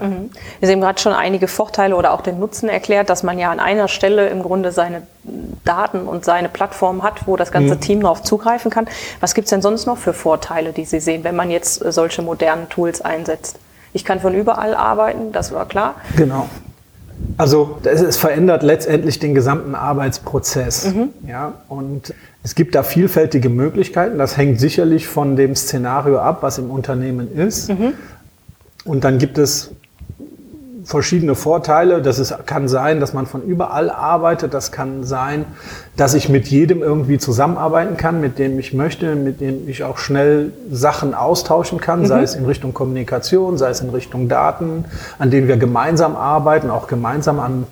Sie 0.60 0.72
haben 0.72 0.80
gerade 0.80 1.00
schon 1.00 1.12
einige 1.12 1.48
Vorteile 1.48 1.96
oder 1.96 2.12
auch 2.12 2.20
den 2.20 2.38
Nutzen 2.38 2.68
erklärt, 2.68 3.10
dass 3.10 3.24
man 3.24 3.36
ja 3.38 3.50
an 3.50 3.58
einer 3.58 3.88
Stelle 3.88 4.28
im 4.28 4.42
Grunde 4.42 4.70
seine 4.70 5.02
Daten 5.64 6.06
und 6.06 6.24
seine 6.24 6.48
Plattform 6.48 7.02
hat, 7.02 7.26
wo 7.26 7.36
das 7.36 7.50
ganze 7.50 7.78
Team 7.78 8.02
darauf 8.02 8.22
zugreifen 8.22 8.70
kann. 8.70 8.86
Was 9.18 9.34
gibt 9.34 9.46
es 9.46 9.50
denn 9.50 9.60
sonst 9.60 9.86
noch 9.86 9.98
für 9.98 10.12
Vorteile, 10.12 10.72
die 10.72 10.84
Sie 10.84 11.00
sehen, 11.00 11.24
wenn 11.24 11.34
man 11.34 11.50
jetzt 11.50 11.84
äh, 11.84 11.90
solche 11.90 12.22
modernen 12.22 12.68
Tools 12.68 13.00
einsetzt? 13.00 13.58
Ich 13.96 14.04
kann 14.04 14.20
von 14.20 14.34
überall 14.34 14.74
arbeiten, 14.74 15.32
das 15.32 15.52
war 15.52 15.66
klar. 15.66 15.94
Genau. 16.18 16.50
Also 17.38 17.78
es, 17.82 18.18
verändert 18.18 18.62
letztendlich 18.62 19.18
den 19.18 19.34
gesamten 19.34 19.74
Arbeitsprozess. 19.74 20.92
Ja, 21.26 21.54
und 21.70 22.12
es 22.42 22.54
gibt 22.54 22.74
da 22.74 22.82
vielfältige 22.82 23.48
Möglichkeiten. 23.48 24.18
Das 24.18 24.36
hängt 24.36 24.60
sicherlich 24.60 25.06
von 25.08 25.34
dem 25.34 25.56
Szenario 25.56 26.18
ab, 26.18 26.42
was 26.42 26.58
im 26.58 26.70
Unternehmen 26.70 27.34
ist. 27.34 27.72
Und 28.84 29.04
dann 29.04 29.16
gibt 29.16 29.38
es 29.38 29.70
verschiedene 30.86 31.34
Vorteile. 31.34 32.00
Das 32.00 32.20
ist, 32.20 32.46
kann 32.46 32.68
sein, 32.68 33.00
dass 33.00 33.12
man 33.12 33.26
von 33.26 33.42
überall 33.42 33.90
arbeitet. 33.90 34.54
Das 34.54 34.70
kann 34.70 35.02
sein, 35.02 35.44
dass 35.96 36.14
ich 36.14 36.28
mit 36.28 36.46
jedem 36.46 36.80
irgendwie 36.80 37.18
zusammenarbeiten 37.18 37.96
kann, 37.96 38.20
mit 38.20 38.38
dem 38.38 38.58
ich 38.58 38.72
möchte, 38.72 39.16
mit 39.16 39.40
dem 39.40 39.68
ich 39.68 39.82
auch 39.82 39.98
schnell 39.98 40.52
Sachen 40.70 41.12
austauschen 41.12 41.80
kann, 41.80 42.00
mhm. 42.00 42.06
sei 42.06 42.22
es 42.22 42.36
in 42.36 42.46
Richtung 42.46 42.72
Kommunikation, 42.72 43.58
sei 43.58 43.70
es 43.70 43.80
in 43.80 43.90
Richtung 43.90 44.28
Daten, 44.28 44.84
an 45.18 45.32
denen 45.32 45.48
wir 45.48 45.56
gemeinsam 45.56 46.14
arbeiten, 46.14 46.70
auch 46.70 46.86
gemeinsam 46.86 47.40
an 47.40 47.66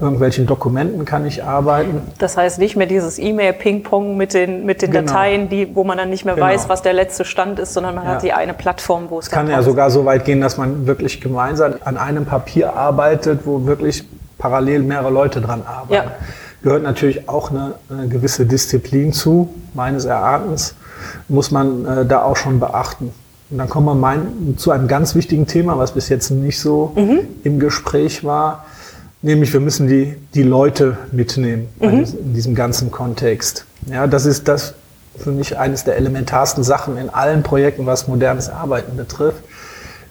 irgendwelchen 0.00 0.46
Dokumenten 0.46 1.04
kann 1.04 1.26
ich 1.26 1.42
arbeiten. 1.42 2.02
Das 2.18 2.36
heißt 2.36 2.58
nicht 2.58 2.76
mehr 2.76 2.86
dieses 2.86 3.18
E-Mail-Ping-Pong 3.18 4.16
mit 4.16 4.32
den, 4.32 4.64
mit 4.64 4.80
den 4.80 4.92
genau. 4.92 5.06
Dateien, 5.06 5.48
die, 5.48 5.74
wo 5.74 5.82
man 5.82 5.98
dann 5.98 6.10
nicht 6.10 6.24
mehr 6.24 6.34
genau. 6.34 6.46
weiß, 6.46 6.68
was 6.68 6.82
der 6.82 6.92
letzte 6.92 7.24
Stand 7.24 7.58
ist, 7.58 7.74
sondern 7.74 7.96
man 7.96 8.04
ja. 8.04 8.10
hat 8.12 8.22
die 8.22 8.32
eine 8.32 8.54
Plattform, 8.54 9.06
wo 9.08 9.18
es 9.18 9.26
Es 9.26 9.30
kann 9.32 9.50
ja 9.50 9.62
sogar 9.62 9.90
so 9.90 10.04
weit 10.04 10.24
gehen, 10.24 10.40
dass 10.40 10.56
man 10.56 10.86
wirklich 10.86 11.20
gemeinsam 11.20 11.74
an 11.84 11.96
einem 11.96 12.26
Papier 12.26 12.74
arbeitet, 12.74 13.40
wo 13.44 13.66
wirklich 13.66 14.04
parallel 14.38 14.84
mehrere 14.84 15.10
Leute 15.10 15.40
dran 15.40 15.62
arbeiten. 15.66 16.08
Ja. 16.08 16.16
Gehört 16.62 16.82
natürlich 16.84 17.28
auch 17.28 17.50
eine, 17.50 17.74
eine, 17.90 18.08
gewisse 18.08 18.46
Disziplin 18.46 19.12
zu, 19.12 19.52
meines 19.74 20.04
Erachtens, 20.04 20.74
muss 21.28 21.50
man 21.50 21.84
äh, 21.84 22.06
da 22.06 22.22
auch 22.22 22.36
schon 22.36 22.60
beachten. 22.60 23.12
Und 23.50 23.58
dann 23.58 23.68
kommen 23.68 23.86
wir 23.86 23.94
mein, 23.94 24.56
zu 24.58 24.70
einem 24.70 24.86
ganz 24.86 25.14
wichtigen 25.14 25.46
Thema, 25.46 25.78
was 25.78 25.92
bis 25.92 26.08
jetzt 26.08 26.30
nicht 26.30 26.60
so 26.60 26.92
mhm. 26.94 27.20
im 27.42 27.58
Gespräch 27.58 28.22
war 28.22 28.64
Nämlich, 29.20 29.52
wir 29.52 29.60
müssen 29.60 29.88
die, 29.88 30.14
die 30.34 30.42
Leute 30.42 30.96
mitnehmen 31.10 31.68
mhm. 31.80 32.04
in 32.04 32.34
diesem 32.34 32.54
ganzen 32.54 32.90
Kontext. 32.90 33.64
Ja, 33.86 34.06
das 34.06 34.26
ist 34.26 34.46
das 34.46 34.74
für 35.16 35.32
mich 35.32 35.58
eines 35.58 35.84
der 35.84 35.96
elementarsten 35.96 36.62
Sachen 36.62 36.96
in 36.96 37.10
allen 37.10 37.42
Projekten, 37.42 37.86
was 37.86 38.06
modernes 38.06 38.48
Arbeiten 38.48 38.96
betrifft. 38.96 39.42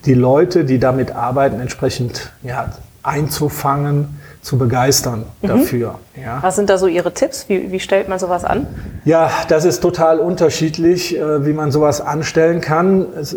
Die 0.06 0.14
Leute, 0.14 0.66
die 0.66 0.80
damit 0.80 1.12
arbeiten, 1.12 1.60
entsprechend 1.62 2.32
ja, 2.44 2.72
einzufangen, 3.04 4.20
zu 4.42 4.58
begeistern 4.58 5.26
mhm. 5.42 5.48
dafür. 5.48 6.00
Ja. 6.22 6.40
Was 6.42 6.56
sind 6.56 6.70
da 6.70 6.78
so 6.78 6.88
Ihre 6.88 7.14
Tipps? 7.14 7.50
Wie, 7.50 7.72
wie 7.72 7.80
stellt 7.80 8.08
man 8.08 8.20
sowas 8.20 8.44
an? 8.46 8.68
Ja, 9.04 9.30
das 9.50 9.66
ist 9.66 9.82
total 9.82 10.20
unterschiedlich, 10.20 11.18
äh, 11.18 11.46
wie 11.46 11.54
man 11.54 11.72
sowas 11.72 12.02
anstellen 12.02 12.62
kann. 12.62 13.06
Es, 13.20 13.36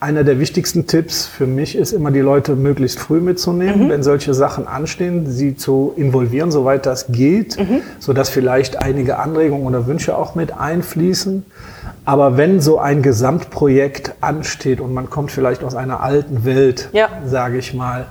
einer 0.00 0.22
der 0.22 0.38
wichtigsten 0.38 0.86
Tipps 0.86 1.26
für 1.26 1.46
mich 1.46 1.74
ist 1.74 1.92
immer, 1.92 2.12
die 2.12 2.20
Leute 2.20 2.54
möglichst 2.54 3.00
früh 3.00 3.20
mitzunehmen, 3.20 3.86
mhm. 3.86 3.88
wenn 3.88 4.02
solche 4.04 4.32
Sachen 4.32 4.68
anstehen, 4.68 5.26
sie 5.26 5.56
zu 5.56 5.92
involvieren, 5.96 6.52
soweit 6.52 6.86
das 6.86 7.06
geht, 7.08 7.58
mhm. 7.58 7.80
so 7.98 8.12
dass 8.12 8.28
vielleicht 8.28 8.80
einige 8.80 9.18
Anregungen 9.18 9.66
oder 9.66 9.86
Wünsche 9.88 10.16
auch 10.16 10.36
mit 10.36 10.56
einfließen. 10.56 11.44
Aber 12.04 12.36
wenn 12.36 12.60
so 12.60 12.78
ein 12.78 13.02
Gesamtprojekt 13.02 14.14
ansteht 14.20 14.80
und 14.80 14.94
man 14.94 15.10
kommt 15.10 15.32
vielleicht 15.32 15.64
aus 15.64 15.74
einer 15.74 16.00
alten 16.00 16.44
Welt, 16.44 16.90
ja. 16.92 17.08
sage 17.26 17.58
ich 17.58 17.74
mal, 17.74 18.06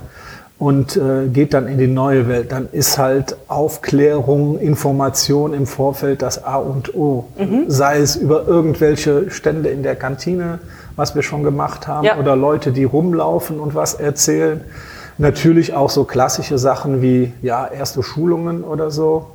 und 0.58 0.96
äh, 0.96 1.28
geht 1.28 1.54
dann 1.54 1.68
in 1.68 1.78
die 1.78 1.86
neue 1.86 2.28
Welt, 2.28 2.50
dann 2.50 2.68
ist 2.72 2.98
halt 2.98 3.36
Aufklärung, 3.46 4.58
Information 4.58 5.54
im 5.54 5.66
Vorfeld 5.66 6.20
das 6.20 6.44
A 6.44 6.56
und 6.56 6.94
O. 6.94 7.26
Mhm. 7.38 7.64
Sei 7.68 7.98
es 7.98 8.16
über 8.16 8.46
irgendwelche 8.46 9.30
Stände 9.30 9.68
in 9.68 9.84
der 9.84 9.94
Kantine, 9.94 10.58
was 10.96 11.14
wir 11.14 11.22
schon 11.22 11.44
gemacht 11.44 11.86
haben, 11.86 12.04
ja. 12.04 12.18
oder 12.18 12.34
Leute, 12.34 12.72
die 12.72 12.84
rumlaufen 12.84 13.60
und 13.60 13.76
was 13.76 13.94
erzählen. 13.94 14.62
Natürlich 15.16 15.74
auch 15.74 15.90
so 15.90 16.04
klassische 16.04 16.58
Sachen 16.58 17.02
wie 17.02 17.32
ja, 17.40 17.66
erste 17.66 18.02
Schulungen 18.02 18.64
oder 18.64 18.90
so. 18.90 19.26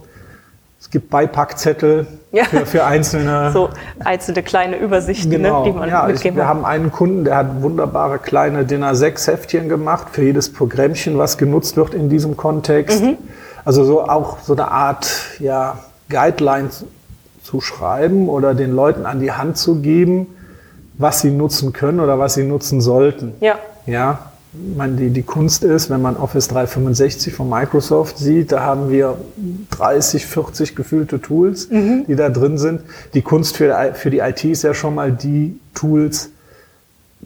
Es 0.84 0.90
gibt 0.90 1.10
Beipackzettel 1.10 2.08
ja. 2.34 2.44
für, 2.44 2.66
für, 2.66 2.84
einzelne. 2.84 3.52
So 3.54 3.70
einzelne 4.04 4.44
kleine 4.44 4.78
Übersichten, 4.78 5.30
ne, 5.30 5.38
genau. 5.38 5.64
ne, 5.64 5.72
die 5.72 5.78
man 5.80 5.90
ja, 5.90 6.06
mitgeben 6.06 6.36
Wir 6.36 6.46
haben 6.46 6.66
einen 6.66 6.92
Kunden, 6.92 7.24
der 7.24 7.38
hat 7.38 7.62
wunderbare 7.62 8.20
kleine 8.20 8.66
Dinner 8.66 8.94
6 8.94 9.28
Heftchen 9.28 9.70
gemacht 9.70 10.10
für 10.12 10.24
jedes 10.24 10.52
Programmchen, 10.52 11.18
was 11.18 11.38
genutzt 11.38 11.78
wird 11.78 11.94
in 11.94 12.10
diesem 12.10 12.36
Kontext. 12.36 13.02
Mhm. 13.02 13.18
Also 13.64 13.86
so 13.86 14.02
auch 14.02 14.40
so 14.40 14.52
eine 14.52 14.72
Art 14.72 15.08
ja, 15.40 15.80
Guidelines 16.10 16.84
zu 17.44 17.62
schreiben 17.62 18.28
oder 18.28 18.54
den 18.54 18.74
Leuten 18.74 19.06
an 19.06 19.22
die 19.22 19.32
Hand 19.32 19.58
zu 19.58 19.76
geben, 19.76 20.36
was 20.96 21.22
sie 21.22 21.32
nutzen 21.32 21.72
können 21.72 22.02
oder 22.02 22.20
was 22.20 22.34
sie 22.34 22.44
nutzen 22.44 22.82
sollten. 22.82 23.36
Ja. 23.40 23.56
Ja. 23.86 24.33
Ich 24.54 24.78
meine, 24.78 24.96
die, 24.96 25.10
die 25.10 25.24
Kunst 25.24 25.64
ist, 25.64 25.90
wenn 25.90 26.02
man 26.02 26.16
Office 26.16 26.48
365 26.48 27.34
von 27.34 27.50
Microsoft 27.50 28.20
sieht, 28.20 28.52
da 28.52 28.62
haben 28.62 28.92
wir 28.92 29.18
30, 29.72 30.28
40 30.28 30.76
gefühlte 30.76 31.20
Tools, 31.20 31.70
mhm. 31.72 32.06
die 32.08 32.16
da 32.16 32.30
drin 32.30 32.60
sind. 32.60 32.82
Die 33.16 33.24
Kunst 33.24 33.58
für, 33.58 33.94
für 33.96 34.12
die 34.12 34.20
IT 34.20 34.44
ist 34.44 34.62
ja 34.62 34.76
schon 34.76 34.94
mal 34.94 35.12
die 35.12 35.60
Tools 35.74 36.30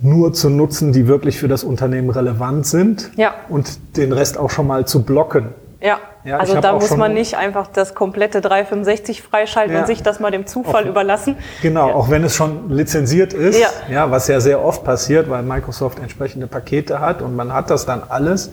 nur 0.02 0.32
zu 0.34 0.50
nutzen, 0.50 0.94
die 0.94 1.08
wirklich 1.08 1.38
für 1.38 1.48
das 1.48 1.64
Unternehmen 1.64 2.10
relevant 2.10 2.66
sind 2.66 3.12
ja. 3.18 3.34
und 3.50 3.98
den 3.98 4.14
Rest 4.14 4.38
auch 4.38 4.50
schon 4.50 4.68
mal 4.68 4.86
zu 4.86 5.04
blocken. 5.04 5.50
Ja. 5.82 6.00
Ja, 6.28 6.40
also 6.40 6.60
da 6.60 6.74
muss 6.74 6.94
man 6.98 7.14
nicht 7.14 7.38
einfach 7.38 7.68
das 7.68 7.96
komplette 7.96 8.42
365 8.42 9.22
freischalten 9.22 9.74
ja. 9.74 9.80
und 9.80 9.88
sich 9.88 10.04
das 10.04 10.20
mal 10.20 10.30
dem 10.30 10.46
Zufall 10.46 10.84
auch, 10.84 10.90
überlassen. 10.90 11.38
Genau, 11.62 11.88
ja. 11.88 11.96
auch 11.96 12.10
wenn 12.10 12.22
es 12.26 12.36
schon 12.36 12.70
lizenziert 12.70 13.32
ist, 13.32 13.62
ja. 13.90 14.12
was 14.12 14.28
ja 14.28 14.42
sehr 14.42 14.62
oft 14.62 14.84
passiert, 14.84 15.30
weil 15.30 15.42
Microsoft 15.44 16.00
entsprechende 16.00 16.48
Pakete 16.48 17.00
hat 17.00 17.22
und 17.22 17.38
man 17.38 17.54
hat 17.54 17.70
das 17.70 17.86
dann 17.86 18.04
alles. 18.10 18.52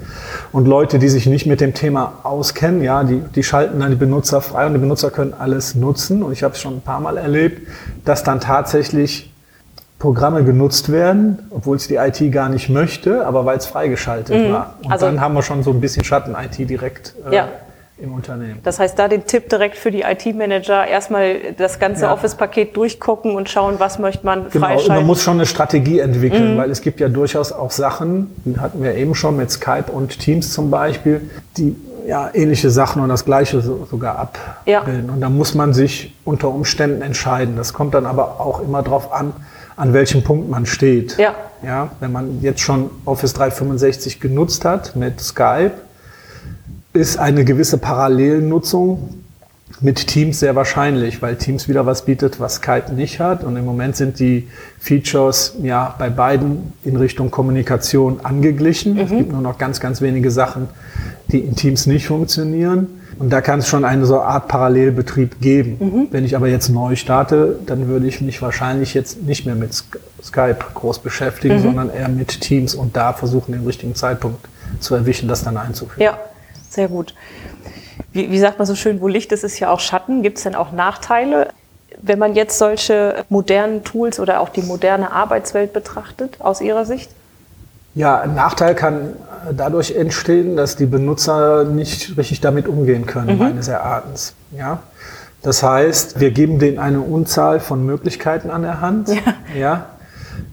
Und 0.53 0.69
Leute, 0.69 1.01
die 1.01 1.09
sich 1.09 1.27
nicht 1.27 1.47
mit 1.47 1.61
dem 1.61 1.75
Thema 1.75 2.21
auskennen, 2.23 2.81
ja, 2.81 3.03
die, 3.03 3.19
die 3.35 3.43
schalten 3.43 3.81
dann 3.81 3.91
die 3.91 3.97
Benutzer 3.97 4.41
frei 4.41 4.67
und 4.67 4.75
die 4.75 4.79
Benutzer 4.79 5.11
können 5.11 5.35
alles 5.37 5.75
nutzen. 5.75 6.23
Und 6.23 6.33
ich 6.33 6.45
habe 6.45 6.55
es 6.55 6.61
schon 6.61 6.77
ein 6.77 6.83
paar 6.83 7.01
Mal 7.01 7.17
erlebt, 7.17 7.67
dass 8.05 8.23
dann 8.23 8.39
tatsächlich 8.39 9.35
Programme 9.99 10.45
genutzt 10.45 10.93
werden, 10.93 11.39
obwohl 11.51 11.77
es 11.77 11.89
die 11.89 11.95
IT 11.95 12.31
gar 12.31 12.51
nicht 12.51 12.69
möchte, 12.69 13.27
aber 13.27 13.47
weil 13.47 13.57
es 13.57 13.67
freigeschaltet 13.67 14.37
mhm. 14.37 14.53
war. 14.53 14.75
Und 14.83 14.93
also, 14.93 15.07
dann 15.07 15.21
haben 15.21 15.35
wir 15.35 15.43
schon 15.43 15.63
so 15.63 15.71
ein 15.71 15.81
bisschen 15.81 16.05
Schatten-IT 16.05 16.69
direkt 16.69 17.15
äh, 17.31 17.35
ja. 17.35 17.49
Im 17.97 18.13
Unternehmen. 18.13 18.59
Das 18.65 18.81
heißt, 18.81 18.99
da 18.99 19.07
den 19.07 19.25
Tipp 19.25 19.49
direkt 19.49 19.77
für 19.77 19.91
die 19.91 20.03
IT-Manager, 20.03 20.87
erstmal 20.87 21.37
das 21.57 21.79
ganze 21.79 22.07
ja. 22.07 22.13
Office-Paket 22.13 22.77
durchgucken 22.77 23.37
und 23.37 23.49
schauen, 23.49 23.77
was 23.79 23.99
möchte 23.99 24.27
man 24.27 24.51
genau, 24.51 24.67
freischalten. 24.67 24.97
Man 24.97 25.07
muss 25.07 25.23
schon 25.23 25.35
eine 25.35 25.47
Strategie 25.47 26.01
entwickeln, 26.01 26.55
mhm. 26.55 26.59
weil 26.59 26.71
es 26.71 26.81
gibt 26.81 26.99
ja 26.99 27.09
durchaus 27.09 27.53
auch 27.53 27.71
Sachen, 27.71 28.35
die 28.45 28.59
hatten 28.59 28.83
wir 28.83 28.95
eben 28.95 29.15
schon 29.15 29.37
mit 29.37 29.51
Skype 29.51 29.93
und 29.93 30.19
Teams 30.19 30.53
zum 30.53 30.71
Beispiel, 30.71 31.31
die 31.57 31.77
ja, 32.07 32.31
ähnliche 32.35 32.71
Sachen 32.71 33.01
und 33.01 33.09
das 33.09 33.25
Gleiche 33.25 33.61
so, 33.61 33.87
sogar 33.91 34.19
abbilden. 34.19 35.07
Ja. 35.09 35.15
Und 35.15 35.21
da 35.21 35.31
muss 35.31 35.55
man 35.55 35.73
sich 35.73 36.15
unter 36.25 36.49
Umständen 36.49 37.01
entscheiden. 37.01 37.57
Das 37.57 37.73
kommt 37.73 37.95
dann 37.95 38.07
aber 38.07 38.41
auch 38.41 38.61
immer 38.61 38.83
darauf 38.83 39.13
an, 39.13 39.33
an 39.77 39.93
welchem 39.93 40.23
Punkt 40.23 40.51
man 40.51 40.67
steht. 40.67 41.17
Ja. 41.17 41.35
Ja, 41.63 41.89
wenn 42.01 42.13
man 42.13 42.43
jetzt 42.43 42.61
schon 42.61 42.91
Office 43.07 43.33
365 43.33 44.21
genutzt 44.21 44.67
hat 44.67 44.97
mit 44.97 45.21
Skype, 45.21 45.73
ist 46.95 47.19
eine 47.19 47.45
gewisse 47.45 47.77
Parallelnutzung 47.77 49.11
mit 49.81 50.07
Teams 50.07 50.39
sehr 50.39 50.55
wahrscheinlich, 50.55 51.21
weil 51.21 51.37
Teams 51.37 51.69
wieder 51.69 51.85
was 51.85 52.05
bietet, 52.05 52.39
was 52.39 52.57
Skype 52.57 52.93
nicht 52.95 53.19
hat. 53.19 53.43
Und 53.43 53.57
im 53.57 53.65
Moment 53.65 53.97
sind 53.97 54.21
die 54.21 54.49
Features 54.79 55.57
ja 55.63 55.95
bei 55.99 56.09
beiden 56.09 56.73
in 56.85 56.97
Richtung 56.97 57.31
Kommunikation 57.31 58.21
angeglichen. 58.23 58.95
Mhm. 58.95 59.01
Es 59.01 59.11
gibt 59.11 59.33
nur 59.33 59.43
noch 59.43 59.59
ganz, 59.59 59.81
ganz 59.81 60.01
wenige 60.01 60.31
Sachen, 60.31 60.69
die 61.29 61.41
in 61.41 61.57
Teams 61.57 61.87
nicht 61.87 62.07
funktionieren. 62.07 63.01
Und 63.19 63.31
da 63.31 63.41
kann 63.41 63.59
es 63.59 63.69
schon 63.69 63.85
eine 63.85 64.07
so 64.07 64.21
Art 64.21 64.49
Parallelbetrieb 64.49 65.41
geben. 65.41 65.77
Mhm. 65.81 66.09
Wenn 66.13 66.25
ich 66.25 66.37
aber 66.37 66.49
jetzt 66.49 66.69
neu 66.69 66.95
starte, 66.95 67.59
dann 67.67 67.89
würde 67.89 68.07
ich 68.07 68.21
mich 68.21 68.41
wahrscheinlich 68.43 68.95
jetzt 68.95 69.23
nicht 69.23 69.45
mehr 69.45 69.55
mit 69.57 69.75
Skype 70.23 70.59
groß 70.75 71.01
beschäftigen, 71.01 71.57
mhm. 71.57 71.63
sondern 71.63 71.91
eher 71.91 72.09
mit 72.09 72.41
Teams 72.41 72.75
und 72.75 72.97
da 72.97 73.13
versuchen, 73.13 73.53
den 73.53 73.67
richtigen 73.67 73.95
Zeitpunkt 73.97 74.39
zu 74.79 74.95
erwischen, 74.95 75.29
das 75.29 75.43
dann 75.43 75.57
einzuführen. 75.57 76.03
Ja, 76.03 76.19
sehr 76.75 76.89
gut. 76.89 77.15
Wie, 78.13 78.31
wie 78.31 78.39
sagt 78.39 78.59
man 78.59 78.67
so 78.67 78.75
schön, 78.75 79.01
wo 79.01 79.09
Licht 79.09 79.33
ist, 79.33 79.45
ist 79.45 79.59
ja 79.59 79.71
auch 79.71 79.81
Schatten. 79.81 80.23
Gibt 80.23 80.39
es 80.39 80.45
denn 80.45 80.55
auch 80.55 80.73
Nachteile, 80.73 81.49
wenn 82.01 82.19
man 82.19 82.35
jetzt 82.35 82.59
solche 82.59 83.25
modernen 83.29 83.85
Tools 83.85 84.21
oder 84.21 84.41
auch 84.41 84.49
die 84.49 84.63
moderne 84.63 85.13
Arbeitswelt 85.13 85.73
betrachtet, 85.73 86.37
aus 86.41 86.61
Ihrer 86.61 86.85
Sicht? 86.85 87.11
Ja, 87.95 88.21
ein 88.21 88.35
Nachteil 88.35 88.75
kann 88.75 89.15
dadurch 89.53 89.95
entstehen, 89.95 90.57
dass 90.57 90.77
die 90.77 90.87
Benutzer 90.87 91.65
nicht 91.65 92.17
richtig 92.17 92.41
damit 92.41 92.67
umgehen 92.67 93.07
können, 93.07 93.35
mhm. 93.35 93.39
meines 93.39 93.69
Erachtens. 93.69 94.35
Ja? 94.57 94.81
Das 95.43 95.63
heißt, 95.63 96.19
wir 96.21 96.31
geben 96.31 96.59
denen 96.59 96.79
eine 96.79 97.01
Unzahl 97.01 97.61
von 97.61 97.85
Möglichkeiten 97.85 98.51
an 98.51 98.63
der 98.63 98.81
Hand. 98.81 99.11
Ja. 99.11 99.21
ja? 99.57 99.87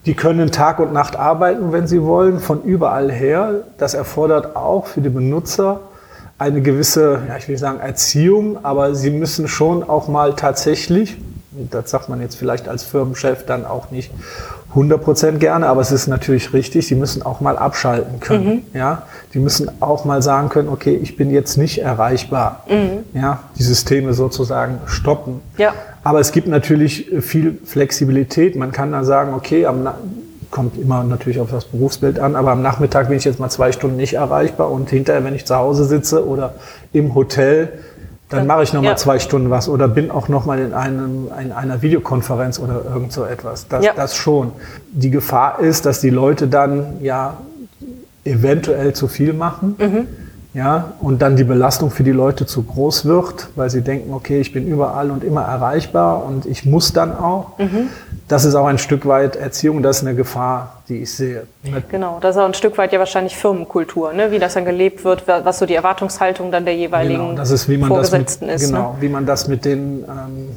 Die 0.06 0.14
können 0.16 0.52
Tag 0.52 0.80
und 0.80 0.94
Nacht 0.94 1.16
arbeiten, 1.16 1.72
wenn 1.72 1.88
sie 1.88 2.04
wollen, 2.04 2.40
von 2.40 2.64
überall 2.64 3.12
her. 3.12 3.62
Das 3.78 3.94
erfordert 3.94 4.56
auch 4.56 4.88
für 4.88 5.02
die 5.02 5.10
Benutzer 5.10 5.80
eine 6.42 6.62
gewisse, 6.62 7.20
ja, 7.28 7.38
ich 7.38 7.48
will 7.48 7.58
sagen 7.58 7.80
Erziehung, 7.80 8.66
aber 8.66 8.96
sie 8.96 9.12
müssen 9.12 9.48
schon 9.48 9.84
auch 9.84 10.08
mal 10.08 10.36
tatsächlich, 10.36 11.18
das 11.70 11.92
sagt 11.92 12.10
man 12.10 12.20
jetzt 12.20 12.36
vielleicht 12.36 12.68
als 12.68 12.82
Firmenchef 12.82 13.46
dann 13.46 13.64
auch 13.64 13.92
nicht 13.92 14.12
100% 14.74 15.34
gerne, 15.34 15.68
aber 15.68 15.82
es 15.82 15.92
ist 15.92 16.08
natürlich 16.08 16.52
richtig, 16.52 16.88
sie 16.88 16.96
müssen 16.96 17.22
auch 17.22 17.42
mal 17.42 17.58
abschalten 17.58 18.20
können. 18.20 18.46
Mhm. 18.46 18.62
Ja, 18.74 19.04
die 19.36 19.40
müssen 19.40 19.70
auch 19.82 20.04
mal 20.04 20.24
sagen 20.24 20.50
können, 20.50 20.70
okay, 20.70 20.98
ich 21.00 21.16
bin 21.16 21.30
jetzt 21.30 21.58
nicht 21.58 21.80
erreichbar. 21.80 22.64
Mhm. 22.68 23.04
Ja, 23.14 23.44
die 23.60 23.64
Systeme 23.64 24.14
sozusagen 24.14 24.80
stoppen. 24.88 25.42
Ja. 25.58 25.74
Aber 26.04 26.22
es 26.22 26.32
gibt 26.32 26.48
natürlich 26.48 27.12
viel 27.20 27.60
Flexibilität. 27.66 28.56
Man 28.56 28.72
kann 28.72 28.92
dann 28.92 29.06
sagen, 29.06 29.36
okay, 29.36 29.68
am 29.68 29.88
kommt 30.52 30.78
immer 30.78 31.04
natürlich 31.04 31.40
auf 31.40 31.50
das 31.50 31.66
Berufsbild 31.66 32.20
an, 32.20 32.36
aber 32.36 32.52
am 32.52 32.62
Nachmittag 32.62 33.08
bin 33.08 33.18
ich 33.18 33.24
jetzt 33.24 33.40
mal 33.40 33.50
zwei 33.50 33.72
Stunden 33.72 33.98
nicht 33.98 34.14
erreichbar 34.14 34.70
und 34.70 34.90
hinterher, 34.90 35.24
wenn 35.24 35.34
ich 35.34 35.46
zu 35.46 35.56
Hause 35.56 35.86
sitze 35.86 36.28
oder 36.28 36.54
im 36.94 37.16
Hotel, 37.16 37.70
dann 38.30 38.48
mache 38.48 38.64
ich 38.64 38.74
noch 38.74 38.84
ja. 38.84 38.92
mal 38.92 38.98
zwei 38.98 39.20
Stunden 39.20 39.50
was 39.50 39.68
oder 39.68 39.88
bin 39.88 40.10
auch 40.10 40.30
noch 40.30 40.46
mal 40.46 40.60
in, 40.60 40.74
einem, 40.74 41.28
in 41.42 41.52
einer 41.52 41.82
Videokonferenz 41.82 42.60
oder 42.60 42.82
irgend 42.86 43.12
so 43.12 43.26
etwas. 43.26 43.68
Das, 43.68 43.84
ja. 43.84 43.94
das 43.94 44.16
schon. 44.16 44.54
Die 44.92 45.10
Gefahr 45.10 45.60
ist, 45.60 45.86
dass 45.86 46.00
die 46.00 46.10
Leute 46.10 46.48
dann 46.48 47.02
ja 47.02 47.38
eventuell 48.24 48.94
zu 48.94 49.08
viel 49.08 49.34
machen. 49.34 49.76
Mhm. 49.78 50.08
Ja, 50.54 50.92
und 51.00 51.22
dann 51.22 51.38
die 51.38 51.46
Belastung 51.46 51.92
für 51.92 52.04
die 52.04 52.12
Leute 52.12 52.46
zu 52.46 52.64
groß 52.64 53.06
wird, 53.06 53.48
weil 53.56 53.70
sie 53.70 53.82
denken, 53.82 54.14
okay, 54.14 54.42
ich 54.42 54.52
bin 54.52 54.68
überall 54.68 55.10
und 55.10 55.24
immer 55.24 55.44
erreichbar 55.44 56.26
und 56.26 56.46
ich 56.46 56.66
muss 56.66 56.92
dann 56.92 57.16
auch. 57.16 57.58
Mhm. 57.58 57.88
Das 58.28 58.44
ist 58.44 58.56
auch 58.56 58.66
ein 58.66 58.78
Stück 58.78 59.06
weit 59.06 59.38
Erziehung, 59.38 59.82
das 59.82 59.98
ist 59.98 60.08
eine 60.08 60.16
Gefahr, 60.16 60.82
die 60.90 61.04
ich 61.04 61.14
sehe. 61.14 61.44
Genau, 61.90 62.18
das 62.20 62.36
ist 62.36 62.42
auch 62.42 62.46
ein 62.46 62.54
Stück 62.54 62.78
weit 62.78 62.92
ja 62.92 63.00
wahrscheinlich 63.00 63.38
Firmenkultur, 63.38 64.12
ne? 64.12 64.32
wie 64.32 64.40
das 64.40 64.54
dann 64.54 64.66
gelebt 64.66 65.06
wird, 65.06 65.26
was 65.26 65.60
so 65.60 65.66
die 65.66 65.76
Erwartungshaltung 65.76 66.52
dann 66.52 66.66
der 66.66 66.76
jeweiligen 66.76 67.20
genau, 67.20 67.36
das 67.36 67.52
ist, 67.52 67.70
wie 67.70 67.78
man 67.78 67.88
Vorgesetzten 67.88 68.48
das 68.48 68.56
mit, 68.56 68.62
ist. 68.62 68.72
Genau, 68.72 68.94
ne? 68.94 68.98
wie 69.02 69.10
man 69.10 69.26
das 69.26 69.48
mit 69.48 69.64
den 69.64 70.04
ähm, 70.04 70.50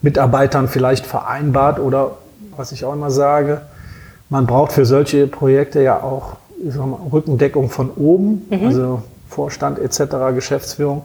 Mitarbeitern 0.00 0.66
vielleicht 0.66 1.04
vereinbart 1.04 1.78
oder 1.78 2.12
was 2.56 2.72
ich 2.72 2.86
auch 2.86 2.94
immer 2.94 3.10
sage, 3.10 3.60
man 4.30 4.46
braucht 4.46 4.72
für 4.72 4.86
solche 4.86 5.26
Projekte 5.26 5.82
ja 5.82 6.02
auch 6.02 6.36
Rückendeckung 7.12 7.68
von 7.68 7.90
oben, 7.90 8.46
mhm. 8.48 8.66
also 8.66 9.02
Vorstand 9.32 9.78
etc., 9.78 10.34
Geschäftsführung 10.34 11.02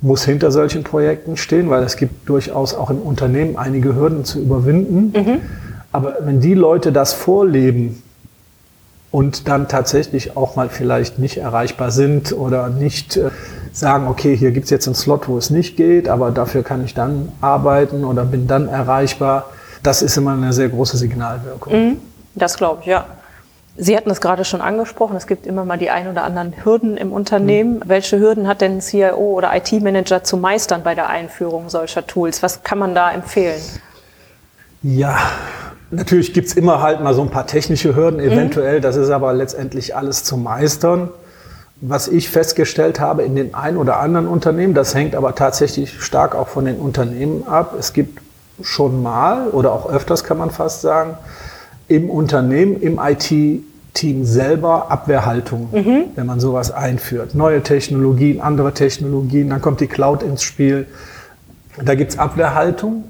muss 0.00 0.24
hinter 0.24 0.50
solchen 0.50 0.84
Projekten 0.84 1.36
stehen, 1.36 1.70
weil 1.70 1.82
es 1.82 1.96
gibt 1.96 2.28
durchaus 2.28 2.74
auch 2.74 2.90
im 2.90 2.98
Unternehmen 2.98 3.56
einige 3.56 3.94
Hürden 3.94 4.24
zu 4.24 4.40
überwinden. 4.40 5.12
Mhm. 5.18 5.40
Aber 5.92 6.16
wenn 6.20 6.40
die 6.40 6.54
Leute 6.54 6.92
das 6.92 7.12
vorleben 7.12 8.02
und 9.10 9.48
dann 9.48 9.68
tatsächlich 9.68 10.36
auch 10.36 10.56
mal 10.56 10.68
vielleicht 10.68 11.18
nicht 11.18 11.38
erreichbar 11.38 11.90
sind 11.90 12.32
oder 12.32 12.68
nicht 12.68 13.16
äh, 13.16 13.30
sagen, 13.72 14.06
okay, 14.06 14.36
hier 14.36 14.50
gibt 14.50 14.64
es 14.64 14.70
jetzt 14.70 14.86
einen 14.86 14.94
Slot, 14.94 15.28
wo 15.28 15.38
es 15.38 15.50
nicht 15.50 15.76
geht, 15.76 16.08
aber 16.08 16.30
dafür 16.30 16.62
kann 16.62 16.84
ich 16.84 16.94
dann 16.94 17.32
arbeiten 17.40 18.04
oder 18.04 18.24
bin 18.24 18.46
dann 18.46 18.68
erreichbar, 18.68 19.46
das 19.82 20.02
ist 20.02 20.16
immer 20.16 20.32
eine 20.32 20.52
sehr 20.52 20.68
große 20.68 20.96
Signalwirkung. 20.96 21.72
Mhm. 21.72 21.96
Das 22.34 22.56
glaube 22.56 22.82
ich, 22.82 22.88
ja. 22.88 23.06
Sie 23.80 23.96
hatten 23.96 24.10
es 24.10 24.20
gerade 24.20 24.44
schon 24.44 24.60
angesprochen, 24.60 25.16
es 25.16 25.28
gibt 25.28 25.46
immer 25.46 25.64
mal 25.64 25.78
die 25.78 25.88
ein 25.88 26.08
oder 26.08 26.24
anderen 26.24 26.52
Hürden 26.64 26.96
im 26.96 27.12
Unternehmen. 27.12 27.74
Mhm. 27.74 27.82
Welche 27.86 28.18
Hürden 28.18 28.48
hat 28.48 28.60
denn 28.60 28.78
ein 28.78 28.80
CIO 28.80 29.14
oder 29.16 29.54
IT-Manager 29.54 30.24
zu 30.24 30.36
meistern 30.36 30.82
bei 30.82 30.96
der 30.96 31.08
Einführung 31.08 31.68
solcher 31.68 32.04
Tools? 32.04 32.42
Was 32.42 32.64
kann 32.64 32.78
man 32.78 32.96
da 32.96 33.12
empfehlen? 33.12 33.60
Ja, 34.82 35.16
natürlich 35.92 36.34
gibt 36.34 36.48
es 36.48 36.54
immer 36.54 36.82
halt 36.82 37.00
mal 37.00 37.14
so 37.14 37.22
ein 37.22 37.30
paar 37.30 37.46
technische 37.46 37.94
Hürden, 37.94 38.18
mhm. 38.20 38.32
eventuell. 38.32 38.78
Mhm. 38.78 38.82
Das 38.82 38.96
ist 38.96 39.10
aber 39.10 39.32
letztendlich 39.32 39.94
alles 39.94 40.24
zu 40.24 40.36
meistern. 40.36 41.10
Was 41.80 42.08
ich 42.08 42.30
festgestellt 42.30 42.98
habe 42.98 43.22
in 43.22 43.36
den 43.36 43.54
ein 43.54 43.76
oder 43.76 44.00
anderen 44.00 44.26
Unternehmen, 44.26 44.74
das 44.74 44.96
hängt 44.96 45.14
aber 45.14 45.36
tatsächlich 45.36 46.02
stark 46.02 46.34
auch 46.34 46.48
von 46.48 46.64
den 46.64 46.78
Unternehmen 46.78 47.46
ab. 47.46 47.76
Es 47.78 47.92
gibt 47.92 48.20
schon 48.60 49.00
mal 49.04 49.46
oder 49.50 49.72
auch 49.72 49.88
öfters 49.88 50.24
kann 50.24 50.36
man 50.36 50.50
fast 50.50 50.80
sagen, 50.80 51.16
im 51.88 52.10
Unternehmen, 52.10 52.80
im 52.80 53.00
IT-Team 53.02 54.24
selber 54.24 54.90
Abwehrhaltung, 54.90 55.68
mhm. 55.72 56.04
wenn 56.14 56.26
man 56.26 56.38
sowas 56.38 56.70
einführt. 56.70 57.34
Neue 57.34 57.62
Technologien, 57.62 58.40
andere 58.40 58.72
Technologien, 58.74 59.50
dann 59.50 59.60
kommt 59.60 59.80
die 59.80 59.86
Cloud 59.86 60.22
ins 60.22 60.42
Spiel. 60.42 60.86
Da 61.82 61.94
gibt's 61.94 62.18
Abwehrhaltung. 62.18 63.04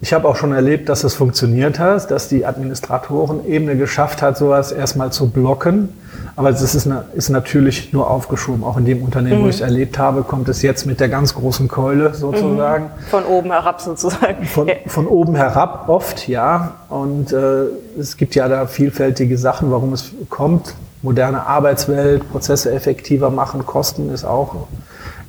Ich 0.00 0.12
habe 0.12 0.28
auch 0.28 0.36
schon 0.36 0.52
erlebt, 0.52 0.88
dass 0.88 1.04
es 1.04 1.14
funktioniert 1.14 1.78
hat, 1.78 2.10
dass 2.10 2.28
die 2.28 2.44
Administratorenebene 2.44 3.76
geschafft 3.76 4.22
hat, 4.22 4.36
sowas 4.36 4.72
erstmal 4.72 5.12
zu 5.12 5.30
blocken 5.30 5.90
aber 6.34 6.50
es 6.50 6.62
ist, 6.62 6.88
ist 7.14 7.28
natürlich 7.28 7.92
nur 7.92 8.10
aufgeschoben. 8.10 8.64
Auch 8.64 8.78
in 8.78 8.84
dem 8.86 9.02
Unternehmen, 9.02 9.40
mhm. 9.40 9.44
wo 9.44 9.48
ich 9.48 9.56
es 9.56 9.60
erlebt 9.60 9.98
habe, 9.98 10.22
kommt 10.22 10.48
es 10.48 10.62
jetzt 10.62 10.86
mit 10.86 10.98
der 10.98 11.08
ganz 11.08 11.34
großen 11.34 11.68
Keule 11.68 12.14
sozusagen. 12.14 12.84
Mhm. 12.84 13.10
Von 13.10 13.24
oben 13.24 13.50
herab 13.50 13.80
sozusagen. 13.80 14.44
Von, 14.44 14.70
von 14.86 15.06
oben 15.06 15.34
herab 15.34 15.88
oft, 15.88 16.28
ja. 16.28 16.74
Und 16.88 17.32
äh, 17.32 17.64
es 17.98 18.16
gibt 18.16 18.34
ja 18.34 18.48
da 18.48 18.66
vielfältige 18.66 19.36
Sachen, 19.36 19.70
warum 19.70 19.92
es 19.92 20.12
kommt. 20.30 20.74
Moderne 21.02 21.46
Arbeitswelt, 21.46 22.30
Prozesse 22.30 22.72
effektiver 22.72 23.30
machen, 23.30 23.66
Kosten 23.66 24.10
ist 24.10 24.24
auch 24.24 24.68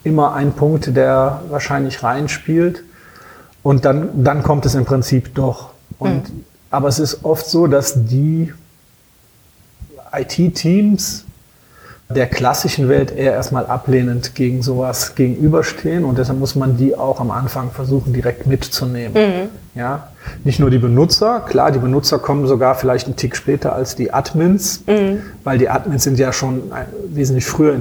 immer 0.04 0.34
ein 0.34 0.54
Punkt, 0.54 0.96
der 0.96 1.42
wahrscheinlich 1.50 2.04
reinspielt. 2.04 2.84
Und 3.64 3.86
dann, 3.86 4.24
dann 4.24 4.44
kommt 4.44 4.66
es 4.66 4.76
im 4.76 4.86
Prinzip 4.86 5.34
doch. 5.36 5.70
Und, 5.98 6.30
mhm. 6.30 6.46
Aber 6.70 6.88
es 6.88 7.00
ist 7.00 7.24
oft 7.24 7.46
so, 7.46 7.68
dass 7.68 8.06
die 8.06 8.52
IT-Teams 10.12 11.26
der 12.10 12.28
klassischen 12.28 12.90
Welt 12.90 13.12
eher 13.12 13.34
erstmal 13.34 13.66
ablehnend 13.66 14.36
gegen 14.36 14.62
sowas 14.62 15.16
gegenüberstehen 15.16 16.04
und 16.04 16.18
deshalb 16.18 16.38
muss 16.40 16.56
man 16.56 16.78
die 16.78 16.96
auch 16.96 17.20
am 17.20 17.32
Anfang 17.32 17.72
versuchen 17.72 18.14
direkt 18.14 18.46
mitzunehmen. 18.46 19.14
Mhm. 19.14 19.50
Ja, 19.80 20.10
nicht 20.44 20.60
nur 20.60 20.70
die 20.70 20.78
Benutzer, 20.78 21.40
klar, 21.40 21.72
die 21.72 21.80
Benutzer 21.80 22.20
kommen 22.20 22.46
sogar 22.48 22.76
vielleicht 22.76 23.08
einen 23.08 23.16
Tick 23.16 23.36
später 23.36 23.74
als 23.74 23.96
die 23.96 24.14
Admins, 24.14 24.84
mhm. 24.86 25.22
weil 25.44 25.58
die 25.58 25.70
Admins 25.70 26.04
sind 26.04 26.20
ja 26.20 26.32
schon 26.34 26.72
wesentlich 27.08 27.46
früher 27.46 27.80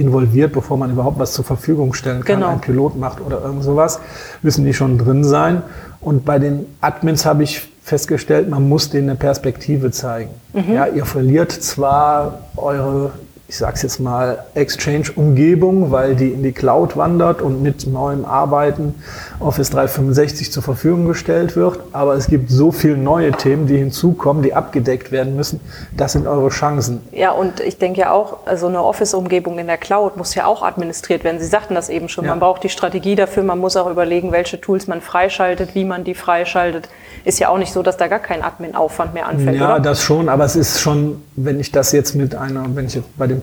involviert, 0.00 0.52
bevor 0.52 0.76
man 0.76 0.90
überhaupt 0.90 1.18
was 1.18 1.32
zur 1.32 1.44
Verfügung 1.44 1.94
stellen 1.94 2.24
kann, 2.24 2.40
genau. 2.40 2.52
ein 2.52 2.60
Pilot 2.60 2.96
macht 2.96 3.20
oder 3.20 3.42
irgend 3.42 3.62
sowas, 3.62 4.00
müssen 4.42 4.64
die 4.64 4.74
schon 4.74 4.98
drin 4.98 5.24
sein. 5.24 5.62
Und 6.00 6.24
bei 6.24 6.38
den 6.38 6.66
Admins 6.80 7.26
habe 7.26 7.42
ich 7.42 7.68
festgestellt, 7.82 8.48
man 8.48 8.68
muss 8.68 8.90
denen 8.90 9.10
eine 9.10 9.18
Perspektive 9.18 9.90
zeigen. 9.90 10.30
Mhm. 10.52 10.74
Ja, 10.74 10.86
ihr 10.86 11.04
verliert 11.04 11.52
zwar 11.52 12.40
eure 12.56 13.10
ich 13.50 13.58
sage 13.58 13.74
es 13.74 13.82
jetzt 13.82 13.98
mal, 13.98 14.44
Exchange-Umgebung, 14.54 15.90
weil 15.90 16.14
die 16.14 16.28
in 16.28 16.44
die 16.44 16.52
Cloud 16.52 16.96
wandert 16.96 17.42
und 17.42 17.64
mit 17.64 17.84
neuem 17.84 18.24
Arbeiten 18.24 18.94
Office 19.40 19.70
365 19.70 20.52
zur 20.52 20.62
Verfügung 20.62 21.08
gestellt 21.08 21.56
wird. 21.56 21.80
Aber 21.90 22.14
es 22.14 22.28
gibt 22.28 22.48
so 22.48 22.70
viele 22.70 22.96
neue 22.96 23.32
Themen, 23.32 23.66
die 23.66 23.76
hinzukommen, 23.76 24.44
die 24.44 24.54
abgedeckt 24.54 25.10
werden 25.10 25.34
müssen. 25.34 25.58
Das 25.96 26.12
sind 26.12 26.28
eure 26.28 26.50
Chancen. 26.50 27.00
Ja, 27.10 27.32
und 27.32 27.58
ich 27.58 27.76
denke 27.76 28.02
ja 28.02 28.12
auch, 28.12 28.46
also 28.46 28.68
eine 28.68 28.84
Office-Umgebung 28.84 29.58
in 29.58 29.66
der 29.66 29.78
Cloud 29.78 30.16
muss 30.16 30.36
ja 30.36 30.46
auch 30.46 30.62
administriert 30.62 31.24
werden. 31.24 31.40
Sie 31.40 31.46
sagten 31.46 31.74
das 31.74 31.88
eben 31.88 32.08
schon. 32.08 32.26
Ja. 32.26 32.30
Man 32.30 32.38
braucht 32.38 32.62
die 32.62 32.68
Strategie 32.68 33.16
dafür. 33.16 33.42
Man 33.42 33.58
muss 33.58 33.76
auch 33.76 33.90
überlegen, 33.90 34.30
welche 34.30 34.60
Tools 34.60 34.86
man 34.86 35.00
freischaltet, 35.00 35.74
wie 35.74 35.84
man 35.84 36.04
die 36.04 36.14
freischaltet. 36.14 36.88
Ist 37.24 37.38
ja 37.38 37.48
auch 37.48 37.58
nicht 37.58 37.72
so, 37.72 37.82
dass 37.82 37.96
da 37.96 38.08
gar 38.08 38.18
kein 38.18 38.42
Admin-Aufwand 38.42 39.14
mehr 39.14 39.26
anfällt. 39.26 39.56
Ja, 39.58 39.74
oder? 39.74 39.80
das 39.80 40.02
schon. 40.02 40.28
Aber 40.28 40.44
es 40.44 40.56
ist 40.56 40.80
schon, 40.80 41.22
wenn 41.36 41.60
ich 41.60 41.72
das 41.72 41.92
jetzt 41.92 42.14
mit 42.14 42.34
einer, 42.34 42.64
wenn 42.74 42.86
ich 42.86 42.94
jetzt 42.94 43.16
bei 43.16 43.26
dem 43.26 43.42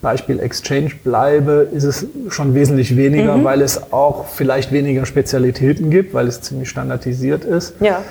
Beispiel 0.00 0.38
Exchange 0.38 0.92
bleibe, 1.02 1.68
ist 1.72 1.84
es 1.84 2.06
schon 2.28 2.54
wesentlich 2.54 2.96
weniger, 2.96 3.36
mhm. 3.36 3.44
weil 3.44 3.62
es 3.62 3.92
auch 3.92 4.26
vielleicht 4.26 4.70
weniger 4.70 5.06
Spezialitäten 5.06 5.90
gibt, 5.90 6.14
weil 6.14 6.28
es 6.28 6.40
ziemlich 6.40 6.68
standardisiert 6.68 7.44
ist. 7.44 7.74
Ja. 7.80 8.02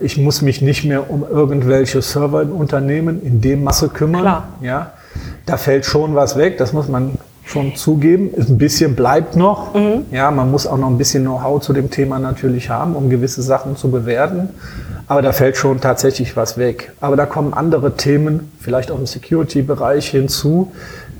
Ich 0.00 0.16
muss 0.16 0.42
mich 0.42 0.62
nicht 0.62 0.84
mehr 0.84 1.10
um 1.10 1.24
irgendwelche 1.28 2.02
Server 2.02 2.42
in 2.42 2.50
Unternehmen 2.50 3.22
in 3.22 3.40
dem 3.40 3.62
Masse 3.62 3.88
kümmern. 3.88 4.22
Klar. 4.22 4.48
Ja. 4.60 4.92
Da 5.46 5.56
fällt 5.56 5.84
schon 5.84 6.14
was 6.14 6.36
weg, 6.36 6.58
das 6.58 6.72
muss 6.72 6.88
man 6.88 7.18
schon 7.44 7.76
zugeben. 7.76 8.30
Ein 8.36 8.58
bisschen 8.58 8.94
bleibt 8.96 9.36
noch. 9.36 9.74
Mhm. 9.74 10.06
Ja, 10.10 10.30
man 10.30 10.50
muss 10.50 10.66
auch 10.66 10.78
noch 10.78 10.88
ein 10.88 10.98
bisschen 10.98 11.24
Know-how 11.24 11.62
zu 11.62 11.72
dem 11.72 11.90
Thema 11.90 12.18
natürlich 12.18 12.70
haben, 12.70 12.96
um 12.96 13.10
gewisse 13.10 13.42
Sachen 13.42 13.76
zu 13.76 13.90
bewerten. 13.90 14.48
Aber 15.06 15.20
da 15.20 15.32
fällt 15.32 15.56
schon 15.58 15.80
tatsächlich 15.80 16.36
was 16.36 16.56
weg. 16.56 16.92
Aber 17.00 17.16
da 17.16 17.26
kommen 17.26 17.52
andere 17.52 17.96
Themen, 17.96 18.52
vielleicht 18.58 18.90
auch 18.90 18.98
im 18.98 19.06
Security-Bereich 19.06 20.08
hinzu, 20.08 20.72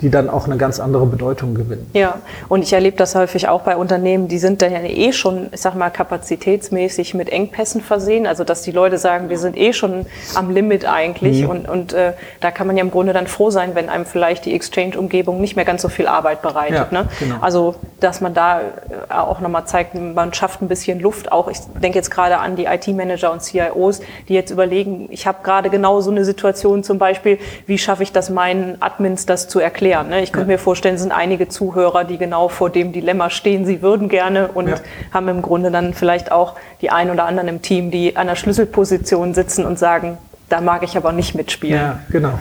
die 0.04 0.10
dann 0.10 0.28
auch 0.28 0.44
eine 0.44 0.58
ganz 0.58 0.80
andere 0.80 1.06
Bedeutung 1.06 1.54
gewinnen. 1.54 1.90
Ja, 1.94 2.18
und 2.50 2.62
ich 2.62 2.74
erlebe 2.74 2.98
das 2.98 3.14
häufig 3.14 3.48
auch 3.48 3.62
bei 3.62 3.74
Unternehmen, 3.74 4.28
die 4.28 4.38
sind 4.38 4.60
dann 4.60 4.70
ja 4.70 4.82
eh 4.82 5.12
schon, 5.12 5.48
ich 5.50 5.62
sag 5.62 5.74
mal, 5.76 5.88
kapazitätsmäßig 5.88 7.14
mit 7.14 7.30
Engpässen 7.30 7.80
versehen. 7.80 8.26
Also 8.26 8.44
dass 8.44 8.60
die 8.60 8.70
Leute 8.70 8.98
sagen, 8.98 9.30
wir 9.30 9.38
sind 9.38 9.56
eh 9.56 9.72
schon 9.72 10.04
am 10.34 10.50
Limit 10.50 10.84
eigentlich. 10.84 11.42
Mhm. 11.42 11.48
Und, 11.48 11.68
und 11.70 11.92
äh, 11.94 12.12
da 12.40 12.50
kann 12.50 12.66
man 12.66 12.76
ja 12.76 12.84
im 12.84 12.90
Grunde 12.90 13.14
dann 13.14 13.26
froh 13.26 13.48
sein, 13.48 13.74
wenn 13.74 13.88
einem 13.88 14.04
vielleicht 14.04 14.44
die 14.44 14.54
Exchange-Umgebung 14.54 15.40
nicht 15.40 15.56
mehr 15.56 15.64
ganz 15.64 15.80
so 15.80 15.88
viel 15.88 16.06
Arbeit 16.06 16.42
bereitet. 16.42 16.92
Ja, 16.92 17.02
ne? 17.02 17.08
genau. 17.18 17.36
Also 17.40 17.76
dass 18.00 18.20
man 18.20 18.34
da 18.34 18.60
äh, 18.60 18.64
auch 19.08 19.40
nochmal 19.40 19.64
zeigt, 19.64 19.94
man 19.94 20.34
schafft 20.34 20.60
ein 20.60 20.68
bisschen 20.68 21.00
Luft. 21.00 21.32
Auch 21.32 21.48
ich 21.48 21.60
denke 21.82 21.96
jetzt 21.96 22.10
gerade 22.10 22.38
an 22.40 22.56
die 22.56 22.66
IT-Manager 22.66 23.32
und 23.32 23.40
CIOs, 23.40 24.02
die 24.28 24.34
jetzt 24.34 24.50
überlegen, 24.50 25.08
ich 25.10 25.26
habe 25.26 25.38
gerade 25.42 25.70
genau 25.70 26.02
so 26.02 26.10
eine 26.10 26.26
Situation 26.26 26.84
zum 26.84 26.98
Beispiel, 26.98 27.38
wie 27.66 27.78
schaffe 27.78 28.02
ich 28.02 28.12
das 28.12 28.28
meinen 28.28 28.76
Admins 28.80 29.24
das 29.24 29.48
zu 29.48 29.60
erklären? 29.60 29.93
Erklären. 29.94 30.08
Ne? 30.08 30.22
Ich 30.22 30.32
könnte 30.32 30.50
ja. 30.50 30.56
mir 30.56 30.58
vorstellen, 30.58 30.96
es 30.96 31.02
sind 31.02 31.12
einige 31.12 31.48
Zuhörer, 31.48 32.04
die 32.04 32.18
genau 32.18 32.48
vor 32.48 32.70
dem 32.70 32.92
Dilemma 32.92 33.30
stehen. 33.30 33.64
Sie 33.64 33.82
würden 33.82 34.08
gerne 34.08 34.48
und 34.48 34.68
ja. 34.68 34.76
haben 35.12 35.28
im 35.28 35.42
Grunde 35.42 35.70
dann 35.70 35.94
vielleicht 35.94 36.32
auch 36.32 36.54
die 36.80 36.90
einen 36.90 37.10
oder 37.10 37.24
anderen 37.24 37.48
im 37.48 37.62
Team, 37.62 37.90
die 37.90 38.16
an 38.16 38.26
der 38.26 38.36
Schlüsselposition 38.36 39.34
sitzen 39.34 39.64
und 39.64 39.78
sagen, 39.78 40.18
da 40.48 40.60
mag 40.60 40.82
ich 40.82 40.96
aber 40.96 41.12
nicht 41.12 41.34
mitspielen. 41.34 41.80
Ja, 41.80 42.00
genau. 42.10 42.38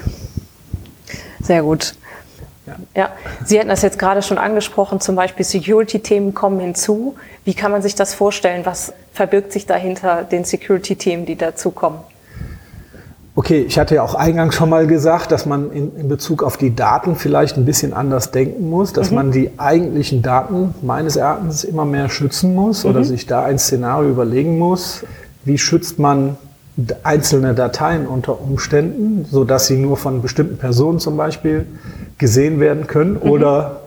Sehr 1.41 1.61
gut. 1.61 1.95
Ja. 2.65 2.75
ja. 2.95 3.09
Sie 3.43 3.59
hatten 3.59 3.69
das 3.69 3.81
jetzt 3.81 3.99
gerade 3.99 4.21
schon 4.21 4.37
angesprochen, 4.37 5.01
zum 5.01 5.15
Beispiel 5.15 5.45
Security-Themen 5.45 6.33
kommen 6.33 6.59
hinzu. 6.59 7.15
Wie 7.43 7.53
kann 7.53 7.71
man 7.71 7.81
sich 7.81 7.95
das 7.95 8.13
vorstellen? 8.13 8.65
Was 8.65 8.93
verbirgt 9.13 9.51
sich 9.51 9.65
dahinter 9.65 10.23
den 10.23 10.45
Security-Themen, 10.45 11.25
die 11.25 11.35
dazukommen? 11.35 11.99
Okay, 13.35 13.65
ich 13.67 13.79
hatte 13.79 13.95
ja 13.95 14.03
auch 14.03 14.13
eingangs 14.13 14.53
schon 14.53 14.69
mal 14.69 14.85
gesagt, 14.85 15.31
dass 15.31 15.47
man 15.47 15.71
in, 15.71 15.95
in 15.97 16.07
Bezug 16.07 16.43
auf 16.43 16.55
die 16.55 16.75
Daten 16.75 17.15
vielleicht 17.15 17.57
ein 17.57 17.65
bisschen 17.65 17.91
anders 17.91 18.29
denken 18.29 18.69
muss, 18.69 18.93
dass 18.93 19.09
mhm. 19.09 19.15
man 19.15 19.31
die 19.31 19.51
eigentlichen 19.57 20.21
Daten 20.21 20.75
meines 20.83 21.15
Erachtens 21.15 21.63
immer 21.63 21.85
mehr 21.85 22.09
schützen 22.09 22.53
muss 22.53 22.83
mhm. 22.83 22.91
oder 22.91 23.03
sich 23.03 23.25
da 23.25 23.43
ein 23.43 23.57
Szenario 23.57 24.11
überlegen 24.11 24.59
muss. 24.59 25.03
Wie 25.45 25.57
schützt 25.57 25.97
man 25.97 26.37
einzelne 27.03 27.55
Dateien 27.55 28.05
unter 28.05 28.39
Umständen, 28.39 29.25
so 29.29 29.43
dass 29.43 29.65
sie 29.65 29.77
nur 29.77 29.97
von 29.97 30.21
bestimmten 30.21 30.57
Personen 30.57 30.99
zum 30.99 31.17
Beispiel 31.17 31.65
gesehen 32.19 32.59
werden 32.59 32.85
können 32.85 33.13
mhm. 33.13 33.29
oder 33.29 33.79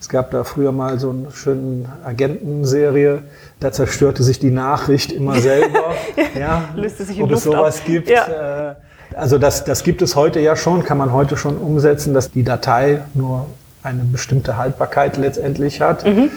es 0.00 0.08
gab 0.08 0.32
da 0.32 0.42
früher 0.42 0.72
mal 0.72 0.98
so 0.98 1.10
eine 1.10 1.30
schöne 1.32 1.84
Agentenserie, 2.04 3.22
da 3.60 3.70
zerstörte 3.70 4.24
sich 4.24 4.40
die 4.40 4.50
Nachricht 4.50 5.12
immer 5.12 5.40
selber. 5.40 5.94
ja, 6.38 6.70
löste 6.74 7.04
sich 7.04 7.18
in 7.18 7.24
ob 7.24 7.30
Luft 7.30 7.46
es 7.46 7.52
sowas 7.52 7.78
auf. 7.78 7.84
gibt. 7.84 8.08
Ja. 8.10 8.70
Äh, 8.70 8.74
also 9.16 9.38
das, 9.38 9.64
das 9.64 9.82
gibt 9.82 10.02
es 10.02 10.16
heute 10.16 10.40
ja 10.40 10.56
schon, 10.56 10.84
kann 10.84 10.98
man 10.98 11.12
heute 11.12 11.36
schon 11.36 11.56
umsetzen, 11.56 12.14
dass 12.14 12.30
die 12.30 12.44
Datei 12.44 13.02
nur 13.14 13.46
eine 13.82 14.02
bestimmte 14.04 14.56
Haltbarkeit 14.56 15.16
letztendlich 15.16 15.80
hat. 15.80 16.04
Mhm. 16.04 16.30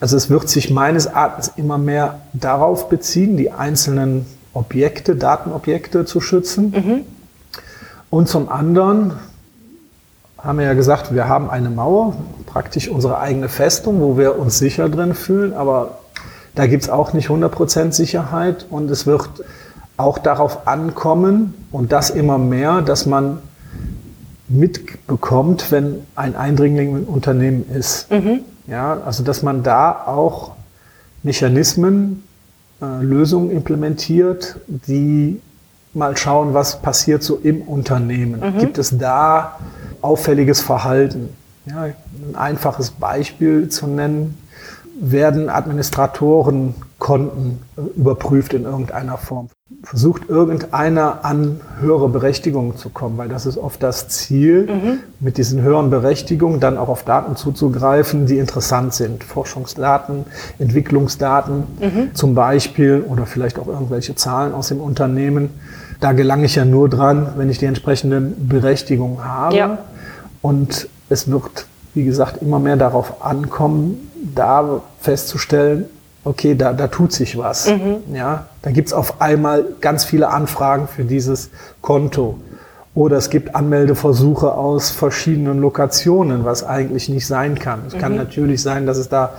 Also 0.00 0.16
es 0.16 0.30
wird 0.30 0.48
sich 0.48 0.70
meines 0.70 1.06
Erachtens 1.06 1.52
immer 1.56 1.78
mehr 1.78 2.20
darauf 2.32 2.88
beziehen, 2.88 3.36
die 3.36 3.50
einzelnen 3.50 4.26
Objekte, 4.52 5.16
Datenobjekte 5.16 6.04
zu 6.04 6.20
schützen. 6.20 6.70
Mhm. 6.70 7.00
Und 8.10 8.28
zum 8.28 8.48
anderen 8.48 9.14
haben 10.38 10.58
wir 10.58 10.66
ja 10.66 10.74
gesagt, 10.74 11.14
wir 11.14 11.26
haben 11.26 11.50
eine 11.50 11.70
Mauer, 11.70 12.14
praktisch 12.46 12.88
unsere 12.88 13.18
eigene 13.18 13.48
Festung, 13.48 14.00
wo 14.00 14.18
wir 14.18 14.38
uns 14.38 14.58
sicher 14.58 14.88
drin 14.88 15.14
fühlen, 15.14 15.54
aber 15.54 15.98
da 16.54 16.66
gibt 16.66 16.84
es 16.84 16.90
auch 16.90 17.12
nicht 17.14 17.28
100% 17.28 17.92
Sicherheit 17.92 18.66
und 18.70 18.90
es 18.90 19.06
wird 19.06 19.28
auch 19.96 20.18
darauf 20.18 20.66
ankommen 20.66 21.54
und 21.70 21.92
das 21.92 22.10
immer 22.10 22.38
mehr, 22.38 22.82
dass 22.82 23.06
man 23.06 23.38
mitbekommt, 24.48 25.70
wenn 25.70 26.00
ein 26.16 26.36
Eindringling 26.36 26.96
im 26.96 27.04
Unternehmen 27.04 27.64
ist. 27.72 28.10
Mhm. 28.10 28.40
Ja, 28.66 29.00
also 29.04 29.22
dass 29.22 29.42
man 29.42 29.62
da 29.62 29.92
auch 30.06 30.52
Mechanismen, 31.22 32.24
äh, 32.82 33.02
Lösungen 33.02 33.50
implementiert, 33.50 34.56
die 34.66 35.40
mal 35.92 36.16
schauen, 36.16 36.54
was 36.54 36.82
passiert 36.82 37.22
so 37.22 37.36
im 37.36 37.62
Unternehmen. 37.62 38.40
Mhm. 38.40 38.58
Gibt 38.58 38.78
es 38.78 38.96
da 38.98 39.58
auffälliges 40.02 40.60
Verhalten? 40.60 41.28
Ja, 41.66 41.84
ein 41.84 42.34
einfaches 42.34 42.90
Beispiel 42.90 43.68
zu 43.68 43.86
nennen, 43.86 44.36
werden 45.00 45.48
Administratorenkonten 47.04 47.58
überprüft 47.96 48.54
in 48.54 48.64
irgendeiner 48.64 49.18
Form. 49.18 49.48
Versucht 49.82 50.28
irgendeiner 50.28 51.24
an 51.24 51.60
höhere 51.80 52.08
Berechtigungen 52.08 52.76
zu 52.76 52.88
kommen, 52.90 53.18
weil 53.18 53.28
das 53.28 53.46
ist 53.46 53.58
oft 53.58 53.82
das 53.82 54.08
Ziel, 54.08 54.66
mhm. 54.66 54.98
mit 55.20 55.36
diesen 55.36 55.62
höheren 55.62 55.90
Berechtigungen 55.90 56.60
dann 56.60 56.78
auch 56.78 56.88
auf 56.88 57.04
Daten 57.04 57.36
zuzugreifen, 57.36 58.26
die 58.26 58.38
interessant 58.38 58.94
sind. 58.94 59.24
Forschungsdaten, 59.24 60.24
Entwicklungsdaten 60.58 61.64
mhm. 61.80 62.14
zum 62.14 62.34
Beispiel 62.34 63.04
oder 63.06 63.26
vielleicht 63.26 63.58
auch 63.58 63.68
irgendwelche 63.68 64.14
Zahlen 64.14 64.54
aus 64.54 64.68
dem 64.68 64.80
Unternehmen. 64.80 65.50
Da 66.00 66.12
gelange 66.12 66.46
ich 66.46 66.54
ja 66.54 66.64
nur 66.64 66.88
dran, 66.88 67.34
wenn 67.36 67.50
ich 67.50 67.58
die 67.58 67.66
entsprechenden 67.66 68.48
Berechtigungen 68.48 69.24
habe. 69.24 69.56
Ja. 69.56 69.78
Und 70.42 70.88
es 71.08 71.30
wird, 71.30 71.66
wie 71.94 72.04
gesagt, 72.04 72.42
immer 72.42 72.58
mehr 72.58 72.76
darauf 72.76 73.24
ankommen, 73.24 74.10
da 74.34 74.80
festzustellen, 75.00 75.86
okay, 76.24 76.54
da, 76.54 76.72
da 76.72 76.88
tut 76.88 77.12
sich 77.12 77.36
was. 77.38 77.68
Mhm. 77.68 78.14
Ja, 78.14 78.46
da 78.62 78.70
gibt's 78.70 78.92
auf 78.92 79.20
einmal 79.20 79.64
ganz 79.80 80.04
viele 80.04 80.28
Anfragen 80.28 80.88
für 80.88 81.04
dieses 81.04 81.50
Konto. 81.80 82.38
Oder 82.94 83.16
es 83.16 83.28
gibt 83.28 83.56
Anmeldeversuche 83.56 84.52
aus 84.52 84.90
verschiedenen 84.90 85.60
Lokationen, 85.60 86.44
was 86.44 86.64
eigentlich 86.64 87.08
nicht 87.08 87.26
sein 87.26 87.58
kann. 87.58 87.82
Es 87.86 87.94
mhm. 87.94 87.98
kann 87.98 88.16
natürlich 88.16 88.62
sein, 88.62 88.86
dass 88.86 88.98
es 88.98 89.08
da 89.08 89.32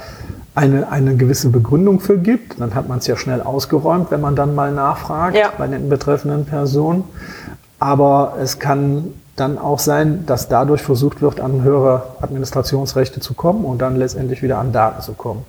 eine, 0.56 0.91
eine 0.91 1.15
gewisse 1.15 1.50
Begründung 1.50 2.00
für 2.00 2.17
gibt. 2.17 2.60
Dann 2.60 2.76
hat 2.76 2.88
man 2.89 3.00
es 3.00 3.08
ja 3.08 3.15
schnell 3.15 3.41
ausgeräumt, 3.41 4.12
wenn 4.12 4.21
man 4.21 4.36
dann 4.36 4.56
mal 4.56 4.71
nachfragt 4.71 5.38
ja. 5.38 5.52
bei 5.58 5.67
den 5.67 5.89
betreffenden 5.89 6.45
Personen. 6.45 7.04
Aber 7.80 8.38
es 8.41 8.60
kann 8.60 9.13
dann 9.36 9.58
auch 9.58 9.80
sein, 9.80 10.26
dass 10.26 10.48
dadurch 10.48 10.82
versucht 10.82 11.21
wird, 11.21 11.41
an 11.41 11.62
höhere 11.62 12.04
Administrationsrechte 12.21 13.19
zu 13.19 13.34
kommen 13.34 13.65
und 13.65 13.80
dann 13.80 13.95
letztendlich 13.95 14.41
wieder 14.41 14.58
an 14.58 14.71
Daten 14.71 15.02
zu 15.02 15.13
kommen. 15.13 15.45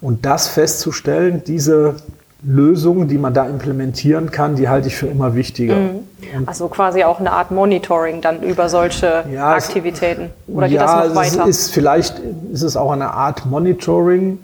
Und 0.00 0.26
das 0.26 0.48
festzustellen, 0.48 1.42
diese 1.46 1.96
Lösungen, 2.42 3.08
die 3.08 3.18
man 3.18 3.34
da 3.34 3.46
implementieren 3.46 4.30
kann, 4.30 4.54
die 4.54 4.68
halte 4.68 4.88
ich 4.88 4.96
für 4.96 5.06
immer 5.06 5.34
wichtiger. 5.34 5.76
Mhm. 5.76 6.46
Also 6.46 6.68
quasi 6.68 7.04
auch 7.04 7.18
eine 7.20 7.32
Art 7.32 7.50
Monitoring 7.50 8.20
dann 8.20 8.42
über 8.42 8.68
solche 8.68 9.24
ja, 9.32 9.52
Aktivitäten. 9.52 10.30
Oder 10.46 10.66
ja, 10.66 10.70
geht 10.70 10.80
das 10.80 11.08
noch 11.08 11.14
weiter? 11.16 11.42
Es 11.48 11.58
ist, 11.58 11.70
vielleicht 11.70 12.20
ist 12.52 12.62
es 12.62 12.76
auch 12.76 12.92
eine 12.92 13.12
Art 13.12 13.46
Monitoring, 13.46 14.38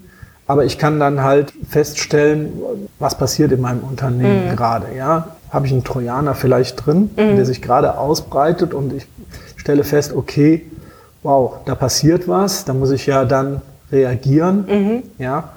aber 0.47 0.65
ich 0.65 0.79
kann 0.79 0.99
dann 1.01 1.23
halt 1.23 1.53
feststellen, 1.69 2.53
was 2.99 3.17
passiert 3.17 3.53
in 3.53 3.61
meinem 3.61 3.81
Unternehmen 3.81 4.51
mhm. 4.51 4.57
gerade. 4.57 4.87
Ja? 4.97 5.29
Habe 5.55 5.67
ich 5.67 5.73
einen 5.73 5.85
Trojaner 5.85 6.35
vielleicht 6.35 6.85
drin, 6.85 7.11
mhm. 7.17 7.37
der 7.37 7.47
sich 7.47 7.63
gerade 7.63 7.97
ausbreitet 7.97 8.75
und 8.75 8.93
ich 8.93 9.07
stelle 9.57 9.85
fest, 9.85 10.13
okay, 10.15 10.67
wow, 11.23 11.55
da 11.65 11.75
passiert 11.75 12.29
was, 12.29 12.65
da 12.65 12.75
muss 12.75 12.91
ich 12.91 13.07
ja 13.07 13.25
dann 13.25 13.63
reagieren, 13.91 14.67
mhm. 14.69 15.03
ja 15.19 15.54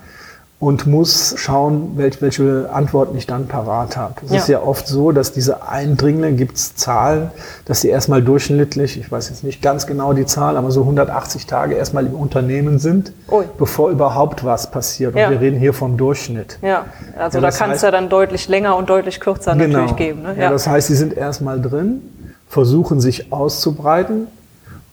und 0.59 0.87
muss 0.87 1.35
schauen, 1.37 1.91
welche, 1.97 2.21
welche 2.21 2.69
Antworten 2.71 3.15
ich 3.15 3.27
dann 3.27 3.47
parat 3.47 3.95
habe. 3.95 4.15
Es 4.25 4.31
ja. 4.31 4.37
ist 4.37 4.47
ja 4.47 4.61
oft 4.63 4.87
so, 4.87 5.11
dass 5.11 5.31
diese 5.31 5.67
Eindringlinge, 5.67 6.35
gibt 6.35 6.57
es 6.57 6.75
Zahlen, 6.75 7.29
dass 7.65 7.81
sie 7.81 7.89
erstmal 7.89 8.23
durchschnittlich, 8.23 8.99
ich 8.99 9.11
weiß 9.11 9.29
jetzt 9.29 9.43
nicht 9.43 9.61
ganz 9.61 9.85
genau 9.85 10.13
die 10.13 10.25
Zahl, 10.25 10.57
aber 10.57 10.71
so 10.71 10.81
180 10.81 11.45
Tage 11.45 11.75
erstmal 11.75 12.07
im 12.07 12.15
Unternehmen 12.15 12.79
sind, 12.79 13.13
Ui. 13.29 13.45
bevor 13.59 13.91
überhaupt 13.91 14.43
was 14.45 14.71
passiert. 14.71 15.13
Und 15.13 15.21
ja. 15.21 15.29
wir 15.29 15.39
reden 15.39 15.59
hier 15.59 15.73
vom 15.73 15.95
Durchschnitt. 15.95 16.57
Ja, 16.63 16.85
also 17.15 17.37
ja, 17.37 17.41
da 17.43 17.51
kann 17.51 17.69
es 17.69 17.83
ja 17.83 17.91
dann 17.91 18.09
deutlich 18.09 18.47
länger 18.47 18.75
und 18.77 18.89
deutlich 18.89 19.19
kürzer 19.19 19.55
genau. 19.55 19.81
natürlich 19.81 19.95
geben. 19.95 20.23
Ne? 20.23 20.33
Ja. 20.35 20.43
ja, 20.45 20.49
das 20.49 20.65
heißt, 20.65 20.87
sie 20.87 20.95
sind 20.95 21.15
erstmal 21.15 21.61
drin, 21.61 22.01
versuchen 22.49 22.99
sich 22.99 23.31
auszubreiten, 23.31 24.27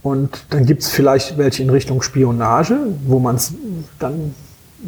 und 0.03 0.45
dann 0.51 0.67
gibt 0.67 0.83
es 0.83 0.91
vielleicht 0.91 1.39
welche 1.39 1.63
in 1.63 1.71
Richtung 1.71 2.03
Spionage, 2.03 2.77
wo 3.07 3.21
man 3.21 3.37
es 3.37 3.55
dann 3.99 4.35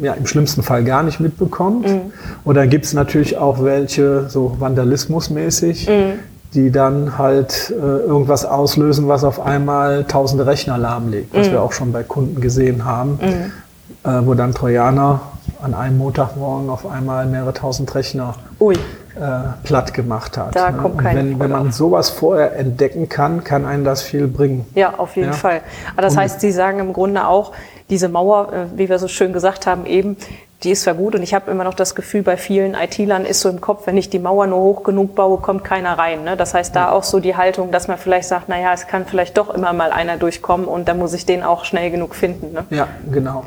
ja, 0.01 0.13
im 0.13 0.25
schlimmsten 0.25 0.63
Fall 0.63 0.83
gar 0.83 1.03
nicht 1.03 1.19
mitbekommt. 1.19 1.87
Mhm. 1.87 2.11
Oder 2.45 2.67
gibt 2.67 2.85
es 2.85 2.93
natürlich 2.93 3.37
auch 3.37 3.63
welche, 3.63 4.29
so 4.29 4.55
vandalismusmäßig, 4.59 5.87
mhm. 5.89 6.19
die 6.53 6.71
dann 6.71 7.17
halt 7.17 7.71
äh, 7.71 7.81
irgendwas 7.81 8.45
auslösen, 8.45 9.07
was 9.07 9.23
auf 9.23 9.39
einmal 9.39 10.05
tausende 10.05 10.45
Rechner 10.45 10.77
lahmlegt, 10.77 11.33
was 11.33 11.47
mhm. 11.47 11.51
wir 11.53 11.61
auch 11.61 11.71
schon 11.71 11.91
bei 11.91 12.03
Kunden 12.03 12.41
gesehen 12.41 12.85
haben, 12.85 13.19
mhm. 13.21 14.09
äh, 14.09 14.25
wo 14.25 14.33
dann 14.33 14.53
Trojaner 14.53 15.21
an 15.61 15.73
einem 15.73 15.97
Montagmorgen 15.97 16.69
auf 16.69 16.85
einmal 16.85 17.25
mehrere 17.25 17.53
tausend 17.53 17.93
Rechner 17.95 18.35
Ui. 18.59 18.75
Äh, 19.19 19.63
platt 19.63 19.95
gemacht 19.95 20.37
hat. 20.37 20.55
Da 20.55 20.69
ne? 20.69 20.77
kommt 20.77 20.99
kein 20.99 21.15
wenn, 21.15 21.39
wenn 21.39 21.49
man 21.49 21.71
sowas 21.71 22.11
vorher 22.11 22.55
entdecken 22.55 23.09
kann, 23.09 23.43
kann 23.43 23.65
einen 23.65 23.83
das 23.83 24.03
viel 24.03 24.27
bringen. 24.27 24.67
Ja, 24.75 24.93
auf 24.99 25.15
jeden 25.15 25.29
ja? 25.29 25.33
Fall. 25.33 25.61
Aber 25.93 26.03
das 26.03 26.13
Und 26.13 26.19
heißt, 26.19 26.39
Sie 26.39 26.51
sagen 26.51 26.77
im 26.79 26.93
Grunde 26.93 27.25
auch, 27.25 27.51
diese 27.89 28.09
Mauer, 28.09 28.53
äh, 28.53 28.77
wie 28.77 28.89
wir 28.89 28.99
so 28.99 29.07
schön 29.07 29.33
gesagt 29.33 29.67
haben, 29.67 29.85
eben, 29.85 30.17
die 30.63 30.71
ist 30.71 30.83
zwar 30.83 30.95
gut 30.95 31.13
und 31.13 31.21
ich 31.21 31.33
habe 31.35 31.51
immer 31.51 31.63
noch 31.63 31.75
das 31.75 31.93
Gefühl, 31.93 32.23
bei 32.23 32.35
vielen 32.35 32.73
IT-Lern 32.73 33.25
ist 33.25 33.41
so 33.41 33.49
im 33.49 33.61
Kopf, 33.61 33.85
wenn 33.85 33.95
ich 33.95 34.09
die 34.09 34.17
Mauer 34.17 34.47
nur 34.47 34.59
hoch 34.59 34.83
genug 34.83 35.13
baue, 35.13 35.37
kommt 35.37 35.63
keiner 35.63 35.99
rein. 35.99 36.23
Ne? 36.23 36.35
Das 36.35 36.55
heißt, 36.55 36.75
da 36.75 36.91
auch 36.91 37.03
so 37.03 37.19
die 37.19 37.35
Haltung, 37.35 37.71
dass 37.71 37.87
man 37.87 37.97
vielleicht 37.99 38.27
sagt, 38.27 38.49
naja, 38.49 38.73
es 38.73 38.87
kann 38.87 39.05
vielleicht 39.05 39.37
doch 39.37 39.53
immer 39.53 39.71
mal 39.73 39.91
einer 39.91 40.17
durchkommen 40.17 40.65
und 40.67 40.87
da 40.87 40.95
muss 40.95 41.13
ich 41.13 41.27
den 41.27 41.43
auch 41.43 41.63
schnell 41.63 41.91
genug 41.91 42.15
finden. 42.15 42.53
Ne? 42.53 42.65
Ja, 42.71 42.87
genau. 43.11 43.45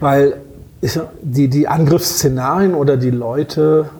Weil 0.00 0.36
die, 1.20 1.48
die 1.48 1.68
Angriffsszenarien 1.68 2.74
oder 2.74 2.96
die 2.96 3.10
Leute, 3.10 3.90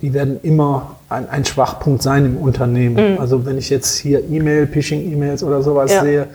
die 0.00 0.14
werden 0.14 0.40
immer 0.42 0.96
ein, 1.08 1.28
ein 1.28 1.44
Schwachpunkt 1.44 2.02
sein 2.02 2.24
im 2.24 2.36
Unternehmen. 2.38 3.14
Mhm. 3.14 3.20
Also 3.20 3.44
wenn 3.44 3.58
ich 3.58 3.68
jetzt 3.68 3.96
hier 3.96 4.22
E-Mail, 4.28 4.66
Phishing-E-Mails 4.66 5.42
oder 5.42 5.62
sowas 5.62 5.92
ja. 5.92 6.02
sehe, 6.02 6.26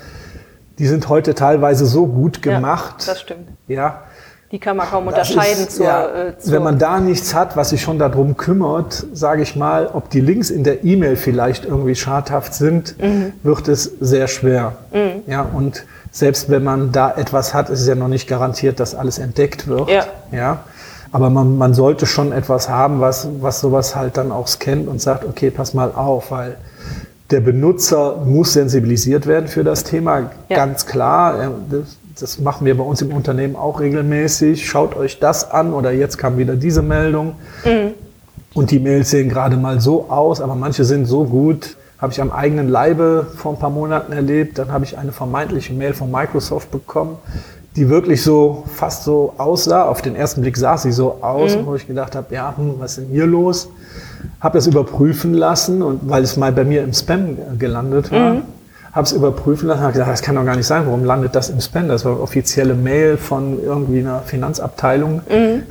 die 0.80 0.88
sind 0.88 1.10
heute 1.10 1.36
teilweise 1.36 1.86
so 1.86 2.08
gut 2.08 2.42
gemacht. 2.42 2.96
Ja, 3.00 3.14
das 3.14 3.22
stimmt. 3.22 3.50
Ja. 3.68 4.04
Die 4.52 4.60
kann 4.60 4.76
man 4.76 4.88
kaum 4.88 5.08
unterscheiden 5.08 5.64
ist, 5.64 5.78
zur, 5.78 5.86
ja, 5.86 6.08
äh, 6.08 6.38
zur 6.38 6.52
Wenn 6.52 6.64
man 6.64 6.78
da 6.78 7.00
nichts 7.00 7.34
hat, 7.34 7.56
was 7.56 7.70
sich 7.70 7.82
schon 7.82 8.00
darum 8.00 8.36
kümmert, 8.36 9.06
sage 9.14 9.44
ich 9.44 9.56
mal, 9.56 9.88
ob 9.94 10.10
die 10.10 10.20
Links 10.20 10.50
in 10.50 10.66
der 10.66 10.84
E-Mail 10.84 11.16
vielleicht 11.16 11.64
irgendwie 11.64 11.96
schadhaft 11.96 12.54
sind, 12.54 13.02
mhm. 13.02 13.32
wird 13.44 13.70
es 13.70 13.84
sehr 14.02 14.28
schwer. 14.28 14.74
Mhm. 14.92 15.24
Ja, 15.26 15.44
und 15.44 15.86
selbst 16.12 16.50
wenn 16.50 16.66
man 16.66 16.92
da 16.92 17.14
etwas 17.16 17.54
hat, 17.54 17.70
ist 17.70 17.80
es 17.80 17.88
ja 17.88 17.96
noch 17.96 18.10
nicht 18.10 18.28
garantiert, 18.28 18.82
dass 18.82 18.94
alles 18.94 19.20
entdeckt 19.20 19.68
wird. 19.68 19.90
Ja. 19.90 20.06
ja. 20.34 20.64
Aber 21.14 21.30
man, 21.30 21.58
man 21.58 21.74
sollte 21.74 22.06
schon 22.06 22.34
etwas 22.34 22.68
haben, 22.68 23.00
was, 23.00 23.28
was 23.40 23.62
sowas 23.62 23.96
halt 23.96 24.18
dann 24.18 24.34
auch 24.34 24.48
scannt 24.48 24.90
und 24.90 25.02
sagt, 25.02 25.24
okay, 25.24 25.50
pass 25.50 25.74
mal 25.74 25.92
auf, 25.94 26.32
weil 26.32 26.58
der 27.32 27.40
Benutzer 27.40 28.18
muss 28.26 28.54
sensibilisiert 28.54 29.26
werden 29.26 29.48
für 29.48 29.64
das 29.64 29.84
Thema, 29.84 30.32
ja. 30.50 30.58
ganz 30.58 30.86
klar. 30.86 31.52
Das, 31.70 31.98
das, 32.20 32.40
machen 32.40 32.66
wir 32.66 32.78
bei 32.78 32.84
uns 32.84 33.02
im 33.02 33.14
Unternehmen 33.14 33.56
auch 33.56 33.80
regelmäßig. 33.80 34.68
Schaut 34.68 34.96
euch 34.96 35.20
das 35.20 35.50
an 35.50 35.74
oder 35.74 35.92
jetzt 35.92 36.18
kam 36.18 36.38
wieder 36.38 36.56
diese 36.56 36.82
Meldung. 36.82 37.36
Mhm. 37.66 37.94
Und 38.54 38.72
die 38.72 38.80
Mails 38.80 39.10
sehen 39.10 39.30
gerade 39.30 39.56
mal 39.56 39.80
so 39.80 40.10
aus, 40.10 40.42
aber 40.42 40.56
manche 40.56 40.84
sind 40.84 41.06
so 41.06 41.24
gut, 41.24 41.78
habe 42.00 42.12
ich 42.12 42.20
am 42.20 42.32
eigenen 42.32 42.68
Leibe 42.68 43.28
vor 43.38 43.54
ein 43.54 43.60
paar 43.60 43.70
Monaten 43.70 44.12
erlebt. 44.12 44.58
Dann 44.58 44.72
habe 44.72 44.84
ich 44.84 44.98
eine 44.98 45.14
vermeintliche 45.14 45.74
Mail 45.74 45.94
von 45.94 46.12
Microsoft 46.12 46.70
bekommen, 46.70 47.18
die 47.78 47.88
wirklich 47.88 48.24
so 48.24 48.64
fast 48.76 49.06
so 49.06 49.34
aussah. 49.38 49.86
Auf 49.86 50.02
den 50.02 50.16
ersten 50.16 50.42
Blick 50.42 50.58
sah 50.58 50.78
sie 50.78 50.92
so 50.92 51.20
aus, 51.22 51.56
mhm. 51.56 51.66
wo 51.66 51.76
ich 51.76 51.88
gedacht 51.88 52.16
habe, 52.16 52.34
ja, 52.36 52.54
hm, 52.58 52.76
was 52.80 52.98
ist 52.98 53.06
denn 53.06 53.14
hier 53.14 53.26
los? 53.26 53.70
Habe 54.40 54.58
das 54.58 54.68
überprüfen 54.68 55.34
lassen 55.34 55.82
und 55.82 56.10
weil 56.10 56.24
es 56.24 56.38
mal 56.38 56.52
bei 56.52 56.64
mir 56.64 56.84
im 56.84 56.94
Spam 56.94 57.38
gelandet 57.58 58.12
war, 58.12 58.36
mhm. 58.36 58.42
habe 58.92 59.06
es 59.06 59.12
überprüfen 59.12 59.68
lassen, 59.68 59.82
habe 59.82 59.94
gesagt, 59.94 60.12
das 60.12 60.22
kann 60.22 60.36
doch 60.36 60.46
gar 60.46 60.56
nicht 60.56 60.68
sein. 60.68 60.86
Warum 60.86 61.04
landet 61.04 61.36
das 61.36 61.50
im 61.50 61.62
Spam? 61.62 61.88
Das 61.88 62.06
war 62.06 62.14
eine 62.14 62.22
offizielle 62.22 62.74
Mail 62.74 63.18
von 63.18 63.62
irgendwie 63.62 64.00
einer 64.00 64.20
Finanzabteilung. 64.20 65.22
Mhm. 65.30 65.64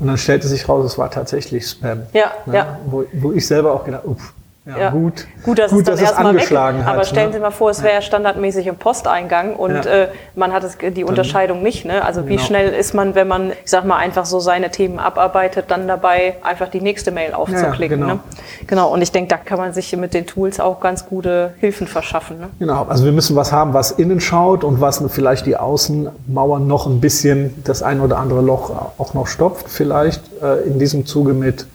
Und 0.00 0.06
dann 0.06 0.18
stellte 0.18 0.48
sich 0.48 0.68
raus, 0.68 0.84
es 0.84 0.98
war 0.98 1.10
tatsächlich 1.10 1.66
Spam. 1.66 2.02
Ja, 2.12 2.32
ne? 2.46 2.56
ja. 2.56 2.78
Wo, 2.86 3.04
wo 3.12 3.32
ich 3.32 3.46
selber 3.46 3.72
auch 3.72 3.84
gedacht, 3.84 4.04
uff, 4.04 4.32
ja, 4.66 4.78
ja, 4.78 4.90
gut. 4.90 5.26
Gut, 5.44 5.58
dass 5.58 5.70
gut, 5.70 5.80
es 5.80 5.84
dann 5.84 5.94
dass 5.96 6.00
erstmal 6.00 6.34
weg. 6.36 6.50
Hat, 6.50 6.86
aber 6.86 7.04
stellen 7.04 7.28
ne? 7.28 7.34
Sie 7.34 7.40
mal 7.40 7.50
vor, 7.50 7.68
es 7.68 7.82
wäre 7.82 7.96
ja. 7.96 8.00
standardmäßig 8.00 8.66
im 8.66 8.76
Posteingang 8.76 9.56
und 9.56 9.84
ja. 9.84 10.04
äh, 10.04 10.08
man 10.34 10.54
hat 10.54 10.64
es, 10.64 10.78
die 10.78 11.04
Unterscheidung 11.04 11.62
nicht. 11.62 11.84
Ne? 11.84 12.02
Also 12.02 12.26
wie 12.26 12.36
genau. 12.36 12.46
schnell 12.46 12.72
ist 12.72 12.94
man, 12.94 13.14
wenn 13.14 13.28
man, 13.28 13.50
ich 13.50 13.70
sag 13.70 13.84
mal, 13.84 13.98
einfach 13.98 14.24
so 14.24 14.40
seine 14.40 14.70
Themen 14.70 14.98
abarbeitet, 14.98 15.66
dann 15.68 15.86
dabei 15.86 16.36
einfach 16.42 16.68
die 16.68 16.80
nächste 16.80 17.10
Mail 17.10 17.34
aufzuklicken. 17.34 18.00
genau. 18.00 18.14
Ne? 18.14 18.20
genau. 18.66 18.90
Und 18.90 19.02
ich 19.02 19.12
denke, 19.12 19.28
da 19.28 19.36
kann 19.36 19.58
man 19.58 19.74
sich 19.74 19.94
mit 19.98 20.14
den 20.14 20.26
Tools 20.26 20.60
auch 20.60 20.80
ganz 20.80 21.04
gute 21.04 21.52
Hilfen 21.58 21.86
verschaffen. 21.86 22.40
Ne? 22.40 22.48
Genau. 22.58 22.86
Also 22.88 23.04
wir 23.04 23.12
müssen 23.12 23.36
was 23.36 23.52
haben, 23.52 23.74
was 23.74 23.90
innen 23.90 24.20
schaut 24.20 24.64
und 24.64 24.80
was 24.80 25.04
vielleicht 25.08 25.44
die 25.44 25.58
Außenmauern 25.58 26.66
noch 26.66 26.86
ein 26.86 27.00
bisschen 27.00 27.62
das 27.64 27.82
ein 27.82 28.00
oder 28.00 28.16
andere 28.16 28.40
Loch 28.40 28.70
auch 28.96 29.12
noch 29.12 29.26
stopft. 29.26 29.68
Vielleicht 29.68 30.22
äh, 30.42 30.62
in 30.62 30.78
diesem 30.78 31.04
Zuge 31.04 31.34
mit, 31.34 31.66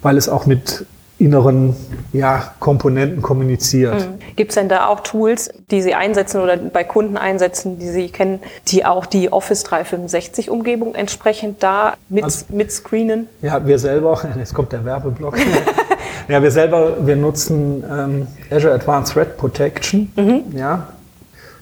weil 0.00 0.16
es 0.16 0.30
auch 0.30 0.46
mit 0.46 0.86
inneren 1.20 1.76
ja, 2.12 2.52
Komponenten 2.60 3.20
kommuniziert. 3.20 3.94
Mhm. 3.94 4.36
Gibt 4.36 4.52
es 4.52 4.54
denn 4.54 4.70
da 4.70 4.86
auch 4.86 5.00
Tools, 5.00 5.50
die 5.70 5.82
Sie 5.82 5.94
einsetzen 5.94 6.40
oder 6.40 6.56
bei 6.56 6.82
Kunden 6.82 7.18
einsetzen, 7.18 7.78
die 7.78 7.88
Sie 7.88 8.08
kennen, 8.08 8.40
die 8.68 8.86
auch 8.86 9.04
die 9.04 9.30
Office 9.30 9.62
365 9.64 10.48
Umgebung 10.48 10.94
entsprechend 10.94 11.62
da 11.62 11.94
mit, 12.08 12.24
also, 12.24 12.46
mit 12.48 12.72
screenen? 12.72 13.28
Ja, 13.42 13.66
wir 13.66 13.78
selber, 13.78 14.18
jetzt 14.38 14.54
kommt 14.54 14.72
der 14.72 14.84
Werbeblock. 14.84 15.36
ja, 16.28 16.42
wir 16.42 16.50
selber, 16.50 17.06
wir 17.06 17.16
nutzen 17.16 17.84
ähm, 17.84 18.26
Azure 18.50 18.72
Advanced 18.72 19.12
Threat 19.12 19.36
Protection, 19.36 20.10
mhm. 20.16 20.56
ja, 20.56 20.88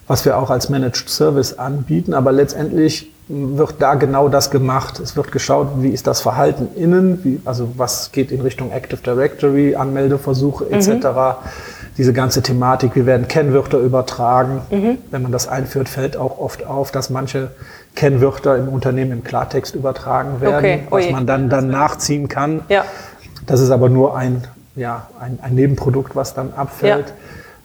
was 0.07 0.25
wir 0.25 0.38
auch 0.38 0.51
als 0.51 0.68
Managed 0.68 1.09
Service 1.09 1.59
anbieten, 1.59 2.14
aber 2.14 2.31
letztendlich 2.31 3.11
wird 3.29 3.75
da 3.79 3.95
genau 3.95 4.29
das 4.29 4.51
gemacht. 4.51 5.01
Es 5.01 5.17
wird 5.17 5.33
geschaut, 5.33 5.69
wie 5.79 5.91
ist 5.91 6.07
das 6.07 6.21
Verhalten 6.21 6.69
innen, 6.77 7.25
wie, 7.25 7.41
also 7.45 7.73
was 7.77 8.11
geht 8.12 8.33
in 8.33 8.41
Richtung 8.41 8.73
Active 8.73 9.01
Directory, 9.03 9.77
Anmeldeversuche 9.77 10.71
etc. 10.71 10.88
Mhm. 10.88 11.35
Diese 11.99 12.12
ganze 12.12 12.43
Thematik, 12.43 12.93
wie 12.95 13.05
werden 13.07 13.29
Kennwörter 13.29 13.79
übertragen. 13.79 14.62
Mhm. 14.71 14.99
Wenn 15.11 15.23
man 15.23 15.33
das 15.33 15.47
einführt, 15.47 15.88
fällt 15.88 16.17
auch 16.17 16.38
oft 16.38 16.67
auf, 16.67 16.91
dass 16.91 17.11
manche 17.11 17.51
Kennwörter 17.95 18.57
im 18.57 18.69
Unternehmen 18.69 19.12
im 19.12 19.25
Klartext 19.25 19.75
übertragen 19.75 20.41
werden, 20.41 20.57
okay. 20.57 20.83
was 20.88 21.11
man 21.11 21.27
dann, 21.27 21.51
dann 21.51 21.69
nachziehen 21.69 22.29
kann. 22.29 22.62
Ja. 22.69 22.85
Das 23.47 23.61
ist 23.61 23.71
aber 23.71 23.88
nur 23.88 24.17
ein, 24.17 24.45
ja, 24.77 25.09
ein, 25.21 25.38
ein 25.43 25.55
Nebenprodukt, 25.55 26.17
was 26.17 26.35
dann 26.35 26.55
abfällt. 26.55 27.09
Ja. 27.09 27.14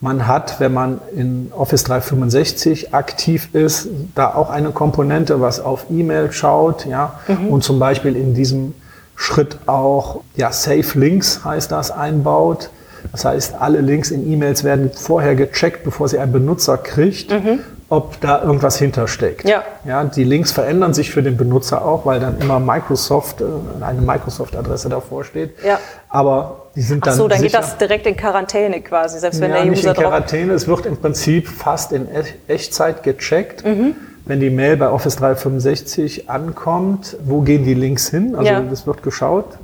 Man 0.04 0.28
hat, 0.28 0.60
wenn 0.60 0.74
man 0.74 1.00
in 1.16 1.50
Office 1.56 1.86
365 1.86 2.94
aktiv 2.94 3.48
ist, 3.54 3.88
da 4.16 4.34
auch 4.34 4.50
eine 4.50 4.72
Komponente, 4.72 5.40
was 5.40 5.62
auf 5.62 5.86
E-Mail 5.90 6.34
schaut, 6.34 6.86
ja, 6.86 7.20
mhm. 7.30 7.48
und 7.48 7.64
zum 7.64 7.80
Beispiel 7.80 8.18
in 8.18 8.34
diesem 8.34 8.74
Schritt 9.16 9.60
auch, 9.66 10.20
ja, 10.36 10.52
Safe 10.52 11.00
Links 11.00 11.46
heißt 11.46 11.72
das, 11.72 11.90
einbaut. 11.90 12.70
Das 13.14 13.24
heißt, 13.24 13.56
alle 13.62 13.80
Links 13.80 14.12
in 14.12 14.30
E-Mails 14.30 14.66
werden 14.66 14.92
vorher 14.94 15.36
gecheckt, 15.36 15.86
bevor 15.86 16.10
sie 16.10 16.20
ein 16.20 16.34
Benutzer 16.34 16.78
kriegt. 16.78 17.32
Mhm 17.32 17.60
ob 17.94 18.20
da 18.22 18.42
irgendwas 18.42 18.78
hintersteckt. 18.78 19.48
Ja. 19.48 19.62
ja. 19.86 20.04
Die 20.04 20.24
Links 20.24 20.52
verändern 20.52 20.96
sich 20.96 21.12
für 21.12 21.22
den 21.22 21.38
Benutzer 21.38 21.86
auch, 21.86 22.08
weil 22.08 22.20
dann 22.20 22.40
immer 22.40 22.60
Microsoft, 22.60 23.42
äh, 23.42 23.46
eine 23.82 24.02
Microsoft-Adresse 24.02 24.90
davor 24.90 25.24
steht. 25.24 25.64
Ja. 25.64 25.80
Aber 26.10 26.63
die 26.76 26.82
sind 26.82 27.06
dann. 27.06 27.14
Ach 27.14 27.18
so, 27.18 27.28
dann 27.28 27.40
sicher. 27.40 27.60
geht 27.60 27.68
das 27.68 27.78
direkt 27.78 28.08
in 28.08 28.18
Quarantäne 28.18 28.82
quasi, 28.82 29.20
selbst 29.20 29.40
wenn 29.42 29.52
ja, 29.52 29.58
der 29.58 29.72
User 29.72 29.72
nicht 29.72 29.86
in 29.86 29.94
Quarantäne, 29.94 30.54
es 30.54 30.68
wird 30.68 30.86
im 30.86 30.98
Prinzip 30.98 31.48
fast 31.48 31.92
in 31.92 32.08
Echtzeit 32.48 33.04
gecheckt. 33.04 33.66
Mhm. 33.66 33.96
Wenn 34.26 34.40
die 34.40 34.50
Mail 34.50 34.78
bei 34.78 34.90
Office 34.90 35.18
365 35.18 36.30
ankommt, 36.30 37.18
wo 37.26 37.42
gehen 37.42 37.66
die 37.66 37.74
Links 37.74 38.10
hin? 38.10 38.36
Also 38.36 38.50
ja. 38.50 38.62
das 38.62 38.88
wird 38.88 39.04
geschaut. 39.04 39.58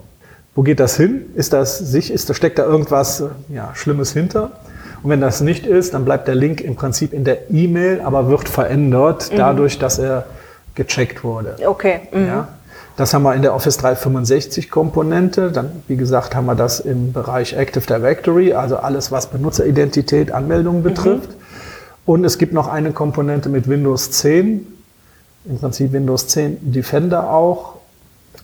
Wo 0.53 0.63
geht 0.63 0.81
das 0.81 0.97
hin? 0.97 1.27
Ist 1.35 1.53
das 1.53 1.77
sich, 1.77 2.11
ist, 2.11 2.29
da 2.29 2.33
steckt 2.33 2.59
da 2.59 2.65
irgendwas 2.65 3.23
ja, 3.47 3.71
Schlimmes 3.73 4.11
hinter? 4.11 4.51
Und 5.01 5.09
wenn 5.11 5.21
das 5.21 5.39
nicht 5.39 5.65
ist, 5.65 5.93
dann 5.93 6.03
bleibt 6.03 6.27
der 6.27 6.35
Link 6.35 6.59
im 6.59 6.75
Prinzip 6.75 7.13
in 7.13 7.23
der 7.23 7.49
E-Mail, 7.49 8.01
aber 8.01 8.27
wird 8.27 8.49
verändert 8.49 9.31
mhm. 9.31 9.37
dadurch, 9.37 9.79
dass 9.79 9.97
er 9.97 10.25
gecheckt 10.75 11.23
wurde. 11.23 11.55
Okay. 11.65 12.01
Mhm. 12.11 12.27
Ja? 12.27 12.47
Das 12.99 13.13
haben 13.13 13.23
wir 13.23 13.33
in 13.33 13.43
der 13.43 13.55
Office 13.55 13.77
365 13.77 14.69
Komponente. 14.69 15.53
Dann, 15.53 15.71
wie 15.87 15.95
gesagt, 15.95 16.35
haben 16.35 16.47
wir 16.47 16.55
das 16.55 16.81
im 16.81 17.13
Bereich 17.13 17.53
Active 17.53 17.85
Directory, 17.87 18.51
also 18.51 18.75
alles, 18.75 19.09
was 19.09 19.27
Benutzeridentität, 19.27 20.33
Anmeldungen 20.33 20.81
mhm. 20.81 20.83
betrifft. 20.83 21.29
Mhm. 21.29 21.35
Und 22.05 22.25
es 22.25 22.37
gibt 22.37 22.51
noch 22.51 22.67
eine 22.67 22.91
Komponente 22.91 23.47
mit 23.47 23.69
Windows 23.69 24.11
10, 24.11 24.67
im 25.45 25.59
Prinzip 25.59 25.93
Windows 25.93 26.27
10 26.27 26.73
Defender 26.73 27.31
auch, 27.31 27.75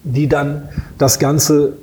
die 0.06 0.30
dann 0.30 0.70
das 0.98 1.20
Ganze 1.20 1.74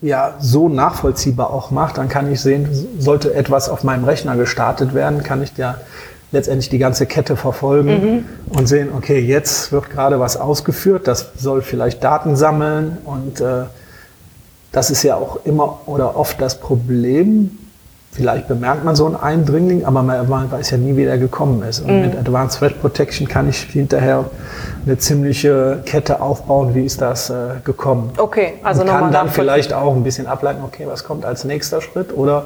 ja 0.00 0.36
so 0.40 0.70
nachvollziehbar 0.70 1.50
auch 1.50 1.70
macht, 1.70 1.98
dann 1.98 2.08
kann 2.08 2.32
ich 2.32 2.40
sehen, 2.40 2.66
sollte 2.98 3.34
etwas 3.34 3.68
auf 3.68 3.84
meinem 3.84 4.04
Rechner 4.04 4.36
gestartet 4.36 4.94
werden, 4.94 5.22
kann 5.22 5.42
ich 5.42 5.54
ja 5.58 5.76
letztendlich 6.32 6.68
die 6.68 6.78
ganze 6.78 7.06
Kette 7.06 7.36
verfolgen 7.36 7.88
mhm. 7.88 8.24
und 8.56 8.66
sehen, 8.66 8.88
okay, 8.96 9.20
jetzt 9.20 9.72
wird 9.72 9.90
gerade 9.90 10.18
was 10.20 10.36
ausgeführt, 10.36 11.06
das 11.06 11.32
soll 11.36 11.62
vielleicht 11.62 12.02
Daten 12.02 12.36
sammeln 12.36 12.98
und 13.04 13.40
äh, 13.40 13.64
das 14.72 14.90
ist 14.90 15.02
ja 15.04 15.16
auch 15.16 15.44
immer 15.44 15.80
oder 15.86 16.16
oft 16.16 16.40
das 16.40 16.58
Problem, 16.58 17.50
Vielleicht 18.14 18.46
bemerkt 18.46 18.84
man 18.84 18.94
so 18.94 19.06
einen 19.06 19.16
Eindringling, 19.16 19.84
aber 19.84 20.04
man, 20.04 20.52
weiß 20.52 20.70
ja 20.70 20.76
nie, 20.76 20.96
wie 20.96 21.02
der 21.02 21.18
gekommen 21.18 21.64
ist. 21.64 21.80
Und 21.80 21.88
mm. 21.88 22.00
mit 22.00 22.16
Advanced 22.16 22.60
Threat 22.60 22.80
Protection 22.80 23.26
kann 23.26 23.48
ich 23.48 23.58
hinterher 23.62 24.26
eine 24.86 24.98
ziemliche 24.98 25.82
Kette 25.84 26.20
aufbauen, 26.20 26.76
wie 26.76 26.84
ist 26.84 27.00
das 27.00 27.30
äh, 27.30 27.56
gekommen. 27.64 28.12
Okay, 28.16 28.54
also 28.62 28.82
Und 28.82 28.86
kann 28.86 29.10
dann 29.10 29.30
vielleicht 29.30 29.72
auch 29.72 29.96
ein 29.96 30.04
bisschen 30.04 30.28
ableiten, 30.28 30.62
okay, 30.64 30.86
was 30.86 31.02
kommt 31.02 31.24
als 31.24 31.42
nächster 31.42 31.80
Schritt 31.80 32.16
oder 32.16 32.44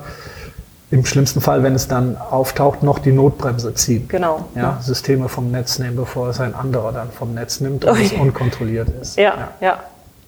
im 0.91 1.05
schlimmsten 1.05 1.41
Fall, 1.41 1.63
wenn 1.63 1.75
es 1.75 1.89
dann 1.89 2.17
auftaucht, 2.17 2.83
noch 2.83 2.99
die 2.99 3.13
Notbremse 3.13 3.75
ziehen. 3.75 4.09
Genau. 4.09 4.49
Ja, 4.55 4.79
Systeme 4.81 5.29
vom 5.29 5.51
Netz 5.51 5.79
nehmen, 5.79 5.97
bevor 5.97 6.29
es 6.29 6.41
ein 6.41 6.55
anderer 6.55 6.93
dann 6.93 7.11
vom 7.11 7.35
Netz 7.35 7.61
nimmt 7.61 7.85
und 7.85 8.01
es 8.01 8.13
unkontrolliert 8.13 8.89
ist. 9.01 9.17
Ja, 9.17 9.23
ja, 9.23 9.49
ja, 9.61 9.79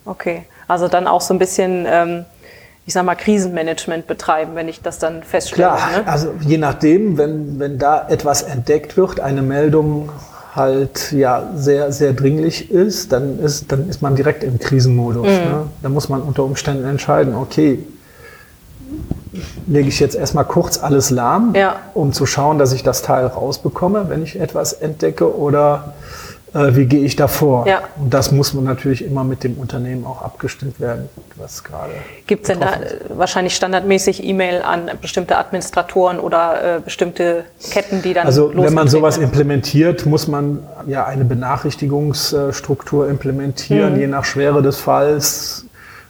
okay. 0.04 0.44
Also 0.68 0.88
dann 0.88 1.06
auch 1.06 1.20
so 1.20 1.34
ein 1.34 1.38
bisschen... 1.38 1.86
Ähm 1.88 2.24
ich 2.86 2.94
sag 2.94 3.04
mal, 3.04 3.14
Krisenmanagement 3.14 4.08
betreiben, 4.08 4.56
wenn 4.56 4.66
ich 4.66 4.82
das 4.82 4.98
dann 4.98 5.22
feststelle. 5.22 5.68
Klar, 5.68 5.90
ne? 5.98 6.06
also 6.06 6.34
je 6.40 6.58
nachdem, 6.58 7.18
wenn, 7.18 7.60
wenn 7.60 7.78
da 7.78 8.08
etwas 8.08 8.42
entdeckt 8.42 8.96
wird, 8.96 9.20
eine 9.20 9.42
Meldung 9.42 10.10
halt 10.56 11.12
ja 11.12 11.50
sehr, 11.54 11.92
sehr 11.92 12.12
dringlich 12.12 12.70
ist, 12.70 13.12
dann 13.12 13.38
ist, 13.38 13.70
dann 13.70 13.88
ist 13.88 14.02
man 14.02 14.16
direkt 14.16 14.42
im 14.42 14.58
Krisenmodus. 14.58 15.26
Mhm. 15.26 15.32
Ne? 15.32 15.66
Da 15.82 15.88
muss 15.88 16.08
man 16.08 16.20
unter 16.22 16.42
Umständen 16.42 16.84
entscheiden, 16.84 17.36
okay, 17.36 17.78
lege 19.66 19.88
ich 19.88 20.00
jetzt 20.00 20.16
erstmal 20.16 20.44
kurz 20.44 20.82
alles 20.82 21.10
lahm, 21.10 21.54
ja. 21.54 21.76
um 21.94 22.12
zu 22.12 22.26
schauen, 22.26 22.58
dass 22.58 22.72
ich 22.72 22.82
das 22.82 23.02
Teil 23.02 23.26
rausbekomme, 23.26 24.06
wenn 24.08 24.22
ich 24.22 24.40
etwas 24.40 24.72
entdecke, 24.72 25.36
oder 25.36 25.94
äh, 26.52 26.74
wie 26.74 26.86
gehe 26.86 27.04
ich 27.04 27.14
davor? 27.14 27.66
Ja. 27.66 27.82
Und 27.96 28.12
das 28.12 28.32
muss 28.32 28.54
man 28.54 28.64
natürlich 28.64 29.04
immer 29.04 29.22
mit 29.22 29.44
dem 29.44 29.54
Unternehmen 29.54 30.04
auch 30.04 30.22
abgestimmt 30.22 30.80
werden, 30.80 31.08
was 31.36 31.62
gerade. 31.62 31.92
Gibt 32.26 32.42
es 32.42 32.48
denn 32.48 32.60
da 32.60 32.70
ist. 32.70 32.96
wahrscheinlich 33.10 33.54
standardmäßig 33.54 34.24
E-Mail 34.24 34.62
an 34.62 34.90
bestimmte 35.00 35.38
Administratoren 35.38 36.18
oder 36.18 36.78
äh, 36.78 36.80
bestimmte 36.80 37.44
Ketten, 37.70 38.02
die 38.02 38.14
dann. 38.14 38.26
Also 38.26 38.52
wenn 38.54 38.74
man 38.74 38.88
sowas 38.88 39.16
implementiert, 39.16 40.06
muss 40.06 40.26
man 40.26 40.66
ja 40.86 41.06
eine 41.06 41.24
Benachrichtigungsstruktur 41.24 43.08
implementieren. 43.08 43.94
Mhm. 43.94 44.00
Je 44.00 44.06
nach 44.08 44.24
Schwere 44.24 44.62
des 44.62 44.78
Falls 44.78 45.66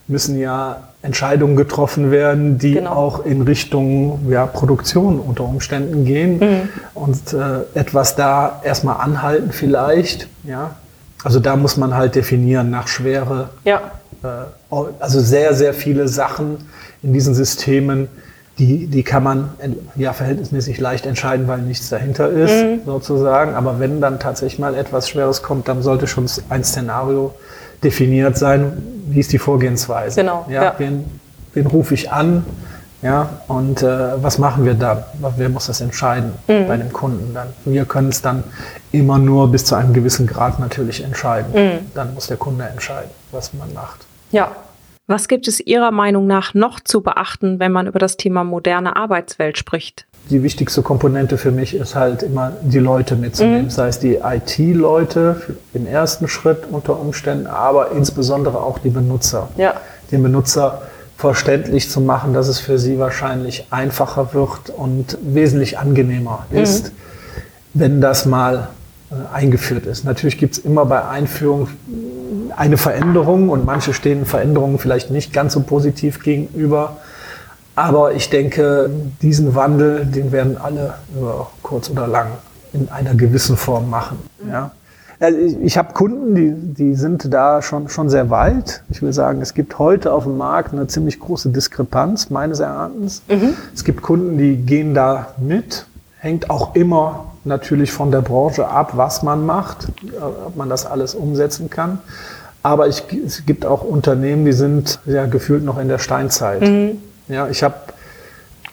müssen 0.07 0.39
ja 0.39 0.90
Entscheidungen 1.03 1.57
getroffen 1.57 2.11
werden, 2.11 2.59
die 2.59 2.75
genau. 2.75 2.93
auch 2.93 3.25
in 3.25 3.43
Richtung 3.43 4.21
ja, 4.29 4.47
Produktion 4.47 5.19
unter 5.19 5.45
Umständen 5.45 6.05
gehen 6.05 6.39
mhm. 6.39 6.69
und 6.95 7.33
äh, 7.33 7.79
etwas 7.79 8.17
da 8.17 8.61
erstmal 8.65 9.01
anhalten 9.01 9.51
vielleicht. 9.53 10.29
Ja? 10.45 10.77
Also 11.25 11.41
da 11.41 11.57
muss 11.57 11.79
man 11.79 11.95
halt 11.95 12.17
definieren 12.17 12.71
nach 12.71 12.87
Schwere. 12.87 13.49
Ja. 13.65 13.93
Äh, 14.23 14.75
also 15.01 15.21
sehr, 15.21 15.55
sehr 15.55 15.73
viele 15.73 16.07
Sachen 16.07 16.59
in 17.03 17.15
diesen 17.15 17.35
Systemen, 17.35 18.09
die, 18.59 18.87
die 18.87 19.03
kann 19.03 19.23
man 19.23 19.49
ja 19.97 20.13
verhältnismäßig 20.13 20.79
leicht 20.81 21.07
entscheiden, 21.07 21.49
weil 21.49 21.63
nichts 21.63 21.89
dahinter 21.89 22.29
ist, 22.29 22.53
mhm. 22.53 22.81
sozusagen. 22.85 23.55
Aber 23.55 23.81
wenn 23.81 24.03
dann 24.03 24.21
tatsächlich 24.21 24.59
mal 24.59 24.75
etwas 24.75 25.09
Schweres 25.09 25.43
kommt, 25.43 25.67
dann 25.67 25.81
sollte 25.81 26.07
schon 26.07 26.27
ein 26.51 26.63
Szenario 26.63 27.35
definiert 27.83 28.37
sein, 28.37 29.00
wie 29.11 29.21
ist 29.21 29.33
die 29.33 29.39
Vorgehensweise? 29.39 30.21
Genau, 30.21 30.47
Ja, 30.49 30.63
ja. 30.65 30.75
Wen, 30.79 31.05
wen 31.55 31.67
rufe 31.67 31.95
ich 31.95 32.11
an? 32.11 32.45
Ja, 33.03 33.31
und 33.49 33.83
äh, 33.83 34.23
was 34.23 34.37
machen 34.39 34.67
wir 34.67 34.75
dann? 34.75 35.03
Wer 35.39 35.49
muss 35.49 35.67
das 35.67 35.81
entscheiden 35.81 36.33
Mhm. 36.49 36.69
bei 36.69 36.77
dem 36.77 36.93
Kunden 36.93 37.33
dann? 37.33 37.49
Wir 37.65 37.87
können 37.87 38.11
es 38.11 38.21
dann 38.21 38.45
immer 38.93 39.17
nur 39.19 39.51
bis 39.51 39.65
zu 39.65 39.75
einem 39.75 39.95
gewissen 39.95 40.27
Grad 40.27 40.59
natürlich 40.61 41.03
entscheiden. 41.03 41.51
Mhm. 41.55 41.79
Dann 41.95 42.13
muss 42.13 42.27
der 42.27 42.37
Kunde 42.37 42.65
entscheiden, 42.67 43.11
was 43.33 43.55
man 43.55 43.73
macht. 43.73 44.01
Ja. 44.33 44.55
Was 45.07 45.27
gibt 45.29 45.49
es 45.49 45.59
Ihrer 45.61 45.91
Meinung 45.91 46.27
nach 46.29 46.53
noch 46.55 46.79
zu 46.79 47.01
beachten, 47.01 47.59
wenn 47.59 47.73
man 47.73 47.87
über 47.89 47.99
das 47.99 48.17
Thema 48.19 48.45
moderne 48.45 48.95
Arbeitswelt 48.97 49.57
spricht? 49.59 50.07
Die 50.31 50.43
wichtigste 50.45 50.83
Komponente 50.83 51.39
für 51.39 51.51
mich 51.51 51.75
ist 51.75 51.97
halt 51.97 52.23
immer 52.23 52.53
die 52.63 52.79
Leute 52.79 53.17
mitzunehmen, 53.17 53.65
Mhm. 53.65 53.71
sei 53.71 53.89
es 53.89 53.99
die 53.99 54.21
IT-Leute 54.23 55.43
im 55.75 55.87
ersten 55.87 56.29
Schritt 56.29 56.65
unter 56.71 56.99
Umständen, 57.01 57.49
aber 57.49 57.91
insbesondere 57.91 58.59
auch 58.63 58.79
die 58.79 58.91
Benutzer. 58.91 59.49
Ja. 59.57 59.75
Den 60.13 60.23
Benutzer 60.23 60.83
verständlich 61.17 61.91
zu 61.91 62.01
machen, 62.01 62.33
dass 62.33 62.47
es 62.49 62.61
für 62.61 62.79
sie 62.79 62.99
wahrscheinlich 62.99 63.67
einfacher 63.71 64.33
wird 64.33 64.71
und 64.75 65.19
wesentlich 65.23 65.79
angenehmer 65.79 66.47
ist, 66.51 66.93
wenn 67.75 68.01
das 68.01 68.25
mal 68.25 68.69
äh, 69.11 69.35
eingeführt 69.35 69.85
ist. 69.87 70.05
Natürlich 70.05 70.39
gibt 70.39 70.55
es 70.55 70.59
immer 70.61 70.87
bei 70.87 71.05
Einführung 71.07 71.69
eine 72.57 72.77
Veränderung 72.77 73.49
und 73.49 73.65
manche 73.67 73.93
stehen 73.95 74.25
Veränderungen 74.27 74.79
vielleicht 74.79 75.11
nicht 75.11 75.33
ganz 75.33 75.53
so 75.55 75.61
positiv 75.61 76.23
gegenüber. 76.23 76.97
Aber 77.81 78.13
ich 78.13 78.29
denke, 78.29 78.91
diesen 79.23 79.55
Wandel, 79.55 80.05
den 80.05 80.33
werden 80.33 80.59
alle 80.59 80.95
über 81.17 81.51
kurz 81.63 81.89
oder 81.89 82.07
lang 82.07 82.29
in 82.75 82.89
einer 82.91 83.15
gewissen 83.15 83.57
Form 83.57 83.89
machen. 83.89 84.19
Ja. 84.49 84.73
Also 85.19 85.39
ich, 85.39 85.57
ich 85.61 85.79
habe 85.79 85.95
Kunden, 85.95 86.35
die, 86.35 86.53
die 86.53 86.95
sind 86.95 87.33
da 87.33 87.63
schon, 87.63 87.89
schon 87.89 88.11
sehr 88.11 88.29
weit. 88.29 88.83
Ich 88.91 89.01
will 89.01 89.13
sagen, 89.15 89.41
es 89.41 89.55
gibt 89.55 89.79
heute 89.79 90.13
auf 90.13 90.25
dem 90.25 90.37
Markt 90.37 90.73
eine 90.73 90.87
ziemlich 90.89 91.21
große 91.21 91.49
Diskrepanz 91.51 92.29
meines 92.29 92.61
Erachtens. 92.61 93.23
Es 93.75 93.85
gibt 93.85 94.03
Kunden, 94.03 94.37
die 94.37 94.57
gehen 94.57 94.93
da 94.93 95.29
mit. 95.39 95.87
Hängt 96.19 96.51
auch 96.51 96.75
immer 96.75 97.33
natürlich 97.45 97.93
von 97.93 98.11
der 98.11 98.21
Branche 98.21 98.69
ab, 98.69 98.93
was 98.97 99.23
man 99.23 99.47
macht, 99.47 99.89
äh, 100.05 100.23
ob 100.47 100.57
man 100.57 100.69
das 100.69 100.85
alles 100.85 101.15
umsetzen 101.15 101.71
kann. 101.71 101.99
Aber 102.63 102.89
ich, 102.89 103.05
es 103.25 103.47
gibt 103.47 103.65
auch 103.65 103.83
Unternehmen, 103.83 104.45
die 104.45 104.53
sind 104.53 105.01
ja 105.07 105.25
gefühlt 105.25 105.65
noch 105.65 105.79
in 105.79 105.89
der 105.89 105.99
Steinzeit. 105.99 106.61
Ja, 107.31 107.49
ich 107.49 107.63
habe 107.63 107.75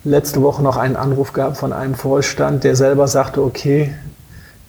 letzte 0.03 0.41
Woche 0.41 0.61
noch 0.63 0.77
einen 0.77 0.95
Anruf 0.95 1.33
gehabt 1.33 1.57
von 1.57 1.73
einem 1.73 1.95
Vorstand, 1.95 2.63
der 2.63 2.75
selber 2.75 3.07
sagte, 3.07 3.41
okay, 3.43 3.93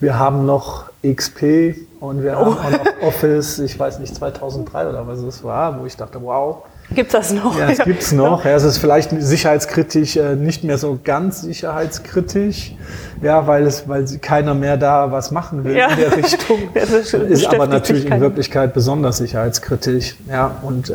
wir 0.00 0.18
haben 0.18 0.46
noch 0.46 0.84
XP 1.06 1.74
und 2.00 2.22
wir 2.22 2.36
haben 2.36 2.52
auch 2.52 2.70
noch 2.70 2.80
Office, 3.02 3.58
ich 3.60 3.78
weiß 3.78 3.98
nicht, 4.00 4.14
2003 4.14 4.88
oder 4.88 5.06
was 5.06 5.18
es 5.20 5.42
war, 5.44 5.80
wo 5.80 5.86
ich 5.86 5.96
dachte, 5.96 6.20
wow, 6.22 6.64
Gibt 6.90 7.12
das 7.12 7.32
noch? 7.32 7.58
ja, 7.58 7.68
es 7.68 7.78
gibt's 7.80 8.12
noch. 8.12 8.44
Ja, 8.46 8.52
es 8.52 8.62
ist 8.62 8.78
vielleicht 8.78 9.10
sicherheitskritisch, 9.18 10.16
äh, 10.16 10.36
nicht 10.36 10.64
mehr 10.64 10.78
so 10.78 10.98
ganz 11.04 11.42
sicherheitskritisch, 11.42 12.74
ja, 13.20 13.46
weil 13.46 13.66
es, 13.66 13.86
weil 13.88 14.06
keiner 14.22 14.54
mehr 14.54 14.76
da 14.78 15.12
was 15.12 15.30
machen 15.30 15.64
will 15.64 15.76
Ja. 15.76 15.88
in 15.90 15.96
der 15.98 16.16
Richtung. 16.16 16.58
Das 16.74 16.88
ist- 16.90 17.12
ist 17.14 17.46
aber 17.46 17.66
natürlich 17.66 18.06
in. 18.06 18.20
Wirklichkeit 18.20 18.72
besonders 18.72 19.18
sicherheitskritisch. 19.18 20.16
Ja, 20.30 20.56
und 20.62 20.88
äh, 20.88 20.94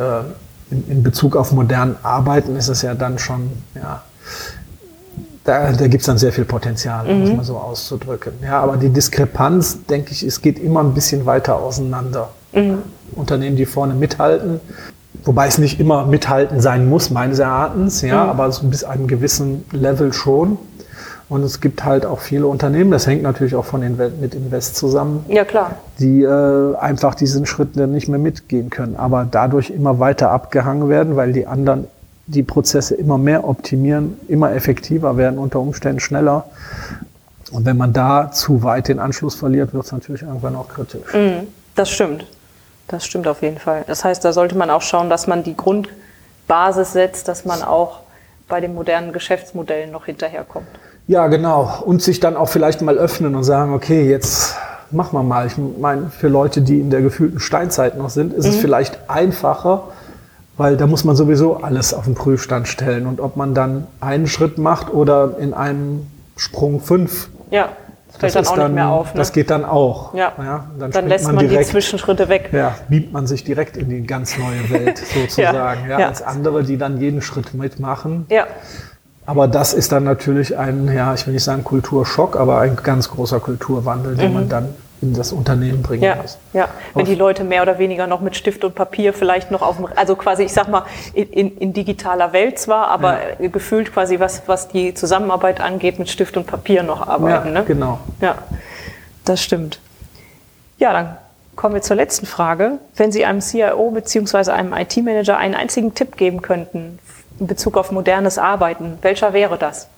in, 0.74 0.90
in 0.96 1.02
Bezug 1.02 1.36
auf 1.36 1.52
modernen 1.52 1.96
Arbeiten 2.02 2.56
ist 2.56 2.68
es 2.68 2.82
ja 2.82 2.94
dann 2.94 3.18
schon, 3.18 3.50
ja, 3.74 4.02
da, 5.44 5.72
da 5.72 5.86
gibt's 5.88 6.06
dann 6.06 6.18
sehr 6.18 6.32
viel 6.32 6.44
Potenzial, 6.44 7.06
um 7.06 7.18
Mhm. 7.20 7.24
es 7.26 7.36
mal 7.36 7.44
so 7.44 7.56
auszudrücken. 7.56 8.32
Ja, 8.42 8.60
aber 8.60 8.76
die 8.76 8.88
Diskrepanz, 8.88 9.84
denke 9.88 10.12
ich, 10.12 10.22
es 10.22 10.40
geht 10.40 10.58
immer 10.58 10.80
ein 10.80 10.94
bisschen 10.94 11.26
weiter 11.26 11.56
auseinander. 11.56 12.30
Mhm. 12.52 12.78
Unternehmen, 13.14 13.56
die 13.56 13.66
vorne 13.66 13.94
mithalten, 13.94 14.60
wobei 15.24 15.46
es 15.46 15.58
nicht 15.58 15.78
immer 15.80 16.06
mithalten 16.06 16.60
sein 16.60 16.88
muss, 16.88 17.10
meines 17.10 17.38
Erachtens, 17.38 18.00
ja, 18.02 18.24
Mhm. 18.24 18.30
aber 18.30 18.52
so 18.52 18.66
bis 18.66 18.84
einem 18.84 19.06
gewissen 19.06 19.64
Level 19.70 20.12
schon. 20.12 20.58
Und 21.28 21.42
es 21.42 21.60
gibt 21.60 21.84
halt 21.84 22.04
auch 22.04 22.20
viele 22.20 22.46
Unternehmen, 22.46 22.90
das 22.90 23.06
hängt 23.06 23.22
natürlich 23.22 23.54
auch 23.54 23.64
von 23.64 23.82
Inve 23.82 24.10
mit 24.20 24.34
Invest 24.34 24.76
zusammen, 24.76 25.24
Ja, 25.28 25.44
klar. 25.44 25.76
die 25.98 26.22
äh, 26.22 26.76
einfach 26.76 27.14
diesen 27.14 27.46
Schritt 27.46 27.76
dann 27.76 27.92
nicht 27.92 28.08
mehr 28.08 28.18
mitgehen 28.18 28.68
können, 28.68 28.96
aber 28.96 29.26
dadurch 29.30 29.70
immer 29.70 29.98
weiter 29.98 30.30
abgehangen 30.30 30.88
werden, 30.88 31.16
weil 31.16 31.32
die 31.32 31.46
anderen 31.46 31.86
die 32.26 32.42
Prozesse 32.42 32.94
immer 32.94 33.18
mehr 33.18 33.46
optimieren, 33.46 34.18
immer 34.28 34.52
effektiver 34.52 35.16
werden, 35.16 35.38
unter 35.38 35.60
Umständen 35.60 36.00
schneller. 36.00 36.44
Und 37.52 37.66
wenn 37.66 37.76
man 37.76 37.92
da 37.92 38.30
zu 38.32 38.62
weit 38.62 38.88
den 38.88 38.98
Anschluss 38.98 39.34
verliert, 39.34 39.74
wird 39.74 39.84
es 39.84 39.92
natürlich 39.92 40.22
irgendwann 40.22 40.56
auch 40.56 40.68
kritisch. 40.68 41.12
Mhm. 41.12 41.48
Das 41.74 41.90
stimmt. 41.90 42.26
Das 42.88 43.04
stimmt 43.04 43.28
auf 43.28 43.42
jeden 43.42 43.58
Fall. 43.58 43.84
Das 43.86 44.04
heißt, 44.04 44.24
da 44.24 44.32
sollte 44.32 44.56
man 44.56 44.70
auch 44.70 44.82
schauen, 44.82 45.08
dass 45.10 45.26
man 45.26 45.42
die 45.42 45.56
Grundbasis 45.56 46.92
setzt, 46.92 47.28
dass 47.28 47.44
man 47.44 47.62
auch 47.62 48.00
bei 48.48 48.60
den 48.60 48.74
modernen 48.74 49.12
Geschäftsmodellen 49.12 49.90
noch 49.90 50.06
hinterherkommt. 50.06 50.66
Ja, 51.06 51.26
genau. 51.28 51.82
Und 51.84 52.02
sich 52.02 52.20
dann 52.20 52.36
auch 52.36 52.48
vielleicht 52.48 52.80
mal 52.82 52.96
öffnen 52.96 53.34
und 53.34 53.44
sagen, 53.44 53.74
okay, 53.74 54.08
jetzt 54.08 54.56
machen 54.90 55.12
wir 55.12 55.22
mal. 55.22 55.46
Ich 55.46 55.54
meine, 55.58 56.10
für 56.10 56.28
Leute, 56.28 56.62
die 56.62 56.80
in 56.80 56.90
der 56.90 57.02
gefühlten 57.02 57.40
Steinzeit 57.40 57.98
noch 57.98 58.10
sind, 58.10 58.32
ist 58.32 58.46
es 58.46 58.56
vielleicht 58.56 59.10
einfacher, 59.10 59.88
weil 60.56 60.76
da 60.76 60.86
muss 60.86 61.04
man 61.04 61.16
sowieso 61.16 61.56
alles 61.56 61.92
auf 61.92 62.04
den 62.04 62.14
Prüfstand 62.14 62.68
stellen. 62.68 63.06
Und 63.06 63.20
ob 63.20 63.36
man 63.36 63.54
dann 63.54 63.86
einen 64.00 64.26
Schritt 64.26 64.56
macht 64.56 64.92
oder 64.92 65.36
in 65.38 65.52
einem 65.52 66.06
Sprung 66.36 66.80
fünf, 66.80 67.28
Ja, 67.50 67.68
das 68.12 68.20
fällt 68.20 68.34
dann 68.34 68.42
ist 68.42 68.48
auch 68.48 68.56
nicht 68.56 68.74
mehr 68.74 68.88
auf. 68.88 69.12
Ne? 69.12 69.18
Das 69.18 69.32
geht 69.32 69.50
dann 69.50 69.64
auch. 69.64 70.14
ja. 70.14 70.32
dann 70.36 70.64
dann 70.78 70.92
springt 70.92 71.08
lässt 71.08 71.26
man, 71.26 71.38
die 71.38 71.48
direkt, 71.48 71.68
Zwischenschritte 71.68 72.28
weg. 72.28 72.50
ja, 72.52 72.76
beamt 72.88 73.12
man 73.12 73.26
sich 73.26 73.44
direkt 73.44 73.76
in 73.76 73.88
die 73.90 74.06
ganz 74.06 74.38
neue 74.38 74.70
Welt 74.70 74.98
sozusagen. 75.14 75.88
ja, 75.90 76.00
ja. 76.00 76.08
Als 76.08 76.22
andere, 76.22 76.62
die 76.62 76.78
dann 76.78 76.98
jeden 76.98 77.20
Schritt 77.20 77.52
mitmachen. 77.54 78.26
Ja, 78.30 78.46
Aber 79.26 79.48
das 79.48 79.72
ist 79.72 79.92
dann 79.92 80.04
natürlich 80.04 80.56
ein, 80.58 80.92
ja, 80.94 81.14
ich 81.14 81.26
will 81.26 81.34
nicht 81.34 81.44
sagen 81.44 81.64
Kulturschock, 81.64 82.36
aber 82.36 82.58
ein 82.60 82.76
ganz 82.76 83.10
großer 83.10 83.40
Kulturwandel, 83.40 84.16
den 84.16 84.34
man 84.34 84.48
dann 84.48 84.74
in 85.00 85.14
das 85.14 85.32
Unternehmen 85.32 85.82
bringen 85.82 86.00
Mhm. 86.02 86.06
ja, 86.06 86.16
muss. 86.16 86.38
ja. 86.52 86.68
Wenn 86.94 87.06
die 87.06 87.14
Leute 87.14 87.44
mehr 87.44 87.62
oder 87.62 87.78
weniger 87.78 88.06
noch 88.06 88.20
mit 88.20 88.36
Stift 88.36 88.64
und 88.64 88.74
Papier 88.74 89.12
vielleicht 89.12 89.50
noch 89.50 89.62
auf 89.62 89.76
dem, 89.76 89.86
also 89.96 90.16
quasi, 90.16 90.44
ich 90.44 90.52
sag 90.52 90.68
mal, 90.68 90.84
in, 91.12 91.56
in, 91.56 91.72
digitaler 91.72 92.32
Welt 92.32 92.58
zwar, 92.58 92.88
aber 92.88 93.40
äh, 93.40 93.48
gefühlt 93.48 93.92
quasi, 93.92 94.20
was, 94.20 94.42
was 94.46 94.68
die 94.68 94.94
Zusammenarbeit 94.94 95.60
angeht, 95.60 95.98
mit 95.98 96.08
Stift 96.08 96.36
und 96.36 96.46
Papier 96.46 96.82
noch 96.82 97.06
arbeiten. 97.06 97.48
Ja, 97.48 97.60
ne? 97.60 97.64
genau. 97.66 97.98
Ja, 98.20 98.36
das 99.24 99.42
stimmt. 99.42 99.78
Ja, 100.78 100.92
dann 100.92 101.16
kommen 101.56 101.74
wir 101.74 101.82
zur 101.82 101.96
letzten 101.96 102.26
Frage. 102.26 102.78
Wenn 102.96 103.12
Sie 103.12 103.24
einem 103.24 103.40
CIO 103.40 103.90
bzw. 103.90 104.50
einem 104.50 104.72
IT-Manager 104.72 105.36
einen 105.36 105.54
einzigen 105.54 105.94
Tipp 105.94 106.16
geben 106.16 106.42
könnten 106.42 106.98
in 107.38 107.46
Bezug 107.46 107.76
auf 107.76 107.90
modernes 107.90 108.38
Arbeiten, 108.38 108.98
welcher 109.02 109.32
wäre 109.32 109.58
das? 109.58 109.88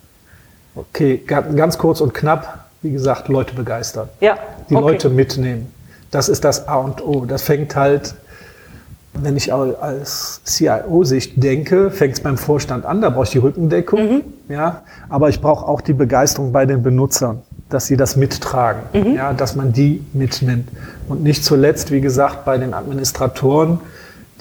Okay, 0.75 1.21
ga- 1.25 1.41
ganz 1.41 1.77
kurz 1.77 2.01
und 2.01 2.13
knapp, 2.13 2.65
wie 2.81 2.91
gesagt, 2.91 3.27
Leute 3.27 3.53
begeistern. 3.55 4.09
Ja, 4.19 4.37
Die 4.69 4.75
okay. 4.75 4.83
Leute 4.91 5.09
mitnehmen. 5.09 5.71
Das 6.11 6.29
ist 6.29 6.43
das 6.43 6.67
A 6.67 6.75
und 6.75 7.05
O. 7.05 7.25
Das 7.25 7.41
fängt 7.43 7.75
halt, 7.75 8.15
wenn 9.13 9.35
ich 9.35 9.51
als 9.53 10.41
CIO-Sicht 10.45 11.41
denke, 11.41 11.89
fängt 11.91 12.13
es 12.13 12.19
beim 12.21 12.37
Vorstand 12.37 12.85
an, 12.85 13.01
da 13.01 13.09
brauche 13.09 13.23
ich 13.25 13.31
die 13.31 13.39
Rückendeckung. 13.39 13.99
Mhm. 13.99 14.21
Ja, 14.49 14.83
aber 15.09 15.29
ich 15.29 15.41
brauche 15.41 15.67
auch 15.67 15.81
die 15.81 15.93
Begeisterung 15.93 16.51
bei 16.51 16.65
den 16.65 16.83
Benutzern, 16.83 17.41
dass 17.69 17.87
sie 17.87 17.97
das 17.97 18.15
mittragen, 18.15 18.83
Mhm. 18.93 19.15
ja, 19.15 19.33
dass 19.33 19.55
man 19.55 19.73
die 19.73 20.05
mitnimmt. 20.13 20.69
Und 21.09 21.23
nicht 21.23 21.43
zuletzt, 21.43 21.91
wie 21.91 22.01
gesagt, 22.01 22.45
bei 22.45 22.57
den 22.57 22.73
Administratoren, 22.73 23.79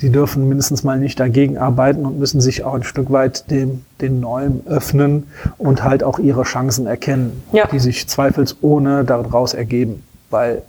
die 0.01 0.11
dürfen 0.11 0.49
mindestens 0.49 0.85
mal 0.85 0.99
nicht 0.99 1.19
dagegen 1.19 1.57
arbeiten 1.59 2.05
und 2.05 2.19
müssen 2.19 2.41
sich 2.41 2.65
auch 2.65 2.75
ein 2.75 2.83
Stück 2.83 3.11
weit 3.11 3.51
dem, 3.51 3.85
den 4.01 4.21
Neuen 4.21 4.67
öffnen 4.67 5.29
und 5.59 5.83
halt 5.85 6.05
auch 6.05 6.19
ihre 6.19 6.43
Chancen 6.43 6.87
erkennen, 6.87 7.43
Ja. 7.53 7.67
die 7.67 7.79
sich 7.79 8.07
zweifelsohne 8.09 9.05
daraus 9.05 9.55
ergeben. 9.55 10.03
Weil 10.31 10.63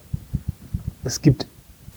es 1.03 1.21
gibt 1.21 1.45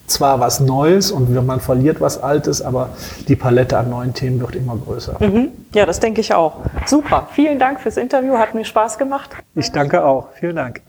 zwar 0.07 0.41
was 0.41 0.59
Neues 0.61 1.13
und 1.13 1.33
man 1.47 1.61
verliert 1.61 2.01
was 2.01 2.21
Altes, 2.21 2.63
aber 2.63 2.91
die 3.29 3.37
Palette 3.37 3.79
an 3.79 3.91
neuen 3.91 4.13
Themen 4.13 4.41
wird 4.41 4.57
immer 4.57 4.77
größer. 4.77 5.17
Mhm. 5.21 5.49
Ja, 5.73 5.87
das 5.87 6.01
denke 6.01 6.21
ich 6.21 6.35
auch. 6.35 6.57
Super. 6.87 7.29
Vielen 7.33 7.61
Dank 7.61 7.81
fürs 7.81 7.97
Interview. 7.97 8.37
Hat 8.37 8.55
mir 8.55 8.65
Spaß 8.65 8.99
gemacht. 8.99 9.31
Ich 9.55 9.71
danke 9.71 10.05
auch. 10.05 10.29
Vielen 10.35 10.57
Dank. 10.57 10.81